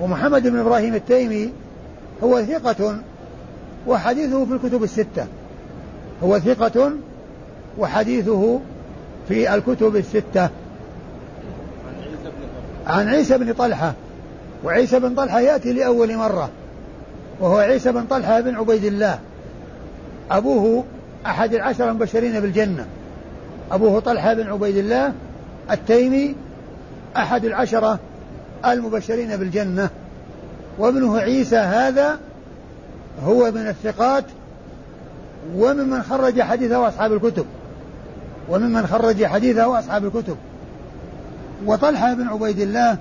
ومحمد 0.00 0.46
بن 0.46 0.58
إبراهيم 0.58 0.94
التيمي 0.94 1.52
هو 2.24 2.42
ثقة 2.42 2.96
وحديثه 3.86 4.44
في 4.44 4.52
الكتب 4.52 4.82
الستة. 4.82 5.26
هو 6.24 6.38
ثقة 6.38 6.90
وحديثه 7.78 8.60
في 9.28 9.54
الكتب 9.54 9.96
الستة. 9.96 10.48
عن 12.86 13.08
عيسى 13.08 13.38
بن 13.38 13.52
طلحة. 13.52 13.94
وعيسى 14.64 15.00
بن 15.00 15.14
طلحة 15.14 15.40
يأتي 15.40 15.72
لأول 15.72 16.16
مرة 16.16 16.50
وهو 17.40 17.56
عيسى 17.56 17.92
بن 17.92 18.04
طلحة 18.04 18.40
بن 18.40 18.54
عبيد 18.54 18.84
الله. 18.84 19.18
أبوه 20.30 20.84
أحد 21.26 21.54
العشر 21.54 21.90
المبشرين 21.90 22.40
بالجنة. 22.40 22.86
أبوه 23.72 24.00
طلحة 24.00 24.34
بن 24.34 24.46
عبيد 24.46 24.76
الله 24.76 25.12
التيمي 25.70 26.34
أحد 27.16 27.44
العشرة 27.44 27.98
المبشرين 28.66 29.36
بالجنة. 29.36 29.90
وابنه 30.78 31.18
عيسى 31.18 31.56
هذا 31.56 32.18
هو 33.24 33.50
من 33.50 33.68
الثقات 33.68 34.24
وممن 35.56 36.02
خرج 36.02 36.42
حديثه 36.42 36.88
أصحاب 36.88 37.12
الكتب. 37.12 37.46
وممن 38.48 38.86
خرج 38.86 39.24
حديثه 39.24 39.78
أصحاب 39.78 40.04
الكتب. 40.04 40.36
وطلحة 41.66 42.14
بن 42.14 42.28
عبيد 42.28 42.60
الله 42.60 42.96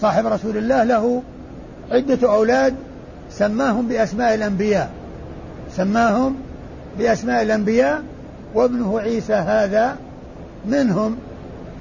صاحب 0.00 0.26
رسول 0.26 0.56
الله 0.56 0.84
له 0.84 1.22
عدة 1.90 2.32
أولاد 2.32 2.74
سماهم 3.30 3.88
بأسماء 3.88 4.34
الأنبياء. 4.34 4.90
سماهم 5.76 6.36
بأسماء 6.98 7.42
الأنبياء 7.42 8.02
وابنه 8.54 9.00
عيسى 9.00 9.34
هذا 9.34 9.96
منهم 10.66 11.16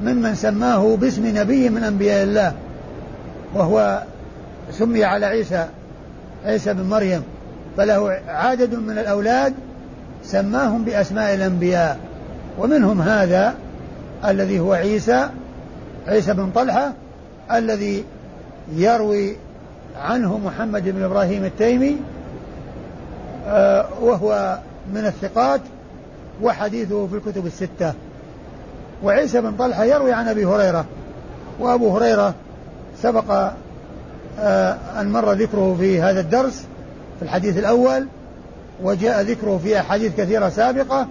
ممن 0.01 0.35
سماه 0.35 0.95
باسم 0.95 1.37
نبي 1.37 1.69
من 1.69 1.83
أنبياء 1.83 2.23
الله 2.23 2.53
وهو 3.55 4.03
سمي 4.71 5.03
على 5.03 5.25
عيسى 5.25 5.67
عيسى 6.45 6.73
بن 6.73 6.83
مريم. 6.83 7.23
فله 7.77 8.19
عدد 8.27 8.75
من 8.75 8.97
الأولاد 8.97 9.53
سماهم 10.23 10.83
بأسماء 10.83 11.33
الأنبياء. 11.33 11.97
ومنهم 12.59 13.01
هذا 13.01 13.53
الذي 14.25 14.59
هو 14.59 14.73
عيسى 14.73 15.29
عيسى 16.07 16.33
بن 16.33 16.51
طلحة 16.55 16.93
الذي 17.51 18.03
يروي 18.75 19.35
عنه 19.99 20.37
محمد 20.37 20.89
بن 20.89 21.03
إبراهيم 21.03 21.45
التيمي 21.45 21.97
آه، 23.47 23.85
وهو 24.01 24.59
من 24.93 25.05
الثقات 25.05 25.61
وحديثه 26.41 27.07
في 27.07 27.15
الكتب 27.15 27.45
الستة. 27.45 27.93
وعيسى 29.03 29.41
بن 29.41 29.51
طلحة 29.51 29.83
يروي 29.83 30.13
عن 30.13 30.27
أبي 30.27 30.45
هريرة 30.45 30.85
وأبو 31.59 31.97
هريرة 31.97 32.33
سبق 33.01 33.51
آه، 34.39 34.77
أن 34.99 35.11
مر 35.11 35.31
ذكره 35.33 35.75
في 35.79 36.01
هذا 36.01 36.19
الدرس 36.19 36.65
في 37.19 37.25
الحديث 37.25 37.57
الأول 37.57 38.07
وجاء 38.83 39.21
ذكره 39.21 39.59
في 39.63 39.79
أحاديث 39.79 40.15
كثيرة 40.17 40.49
سابقة 40.49 41.07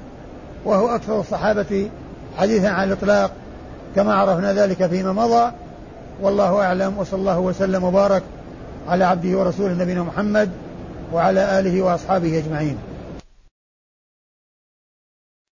وهو 0.65 0.95
أكثر 0.95 1.21
الصحابة 1.21 1.91
حديثا 2.37 2.67
عن 2.69 2.89
الإطلاق 2.89 3.31
كما 3.97 4.15
عرفنا 4.15 4.53
ذلك 4.53 4.87
فيما 4.87 5.13
مضى. 5.13 5.53
والله 6.23 6.63
أعلم 6.63 6.99
وصلى 6.99 7.21
الله 7.21 7.39
وسلم 7.39 7.85
وبارك 7.85 8.23
على 8.89 9.05
عبده 9.05 9.39
ورسوله 9.39 9.75
نبينا 9.75 10.03
محمد 10.03 10.51
وعلى 11.13 11.59
آله 11.61 11.83
وأصحابه 11.83 12.39
أجمعين. 12.39 12.79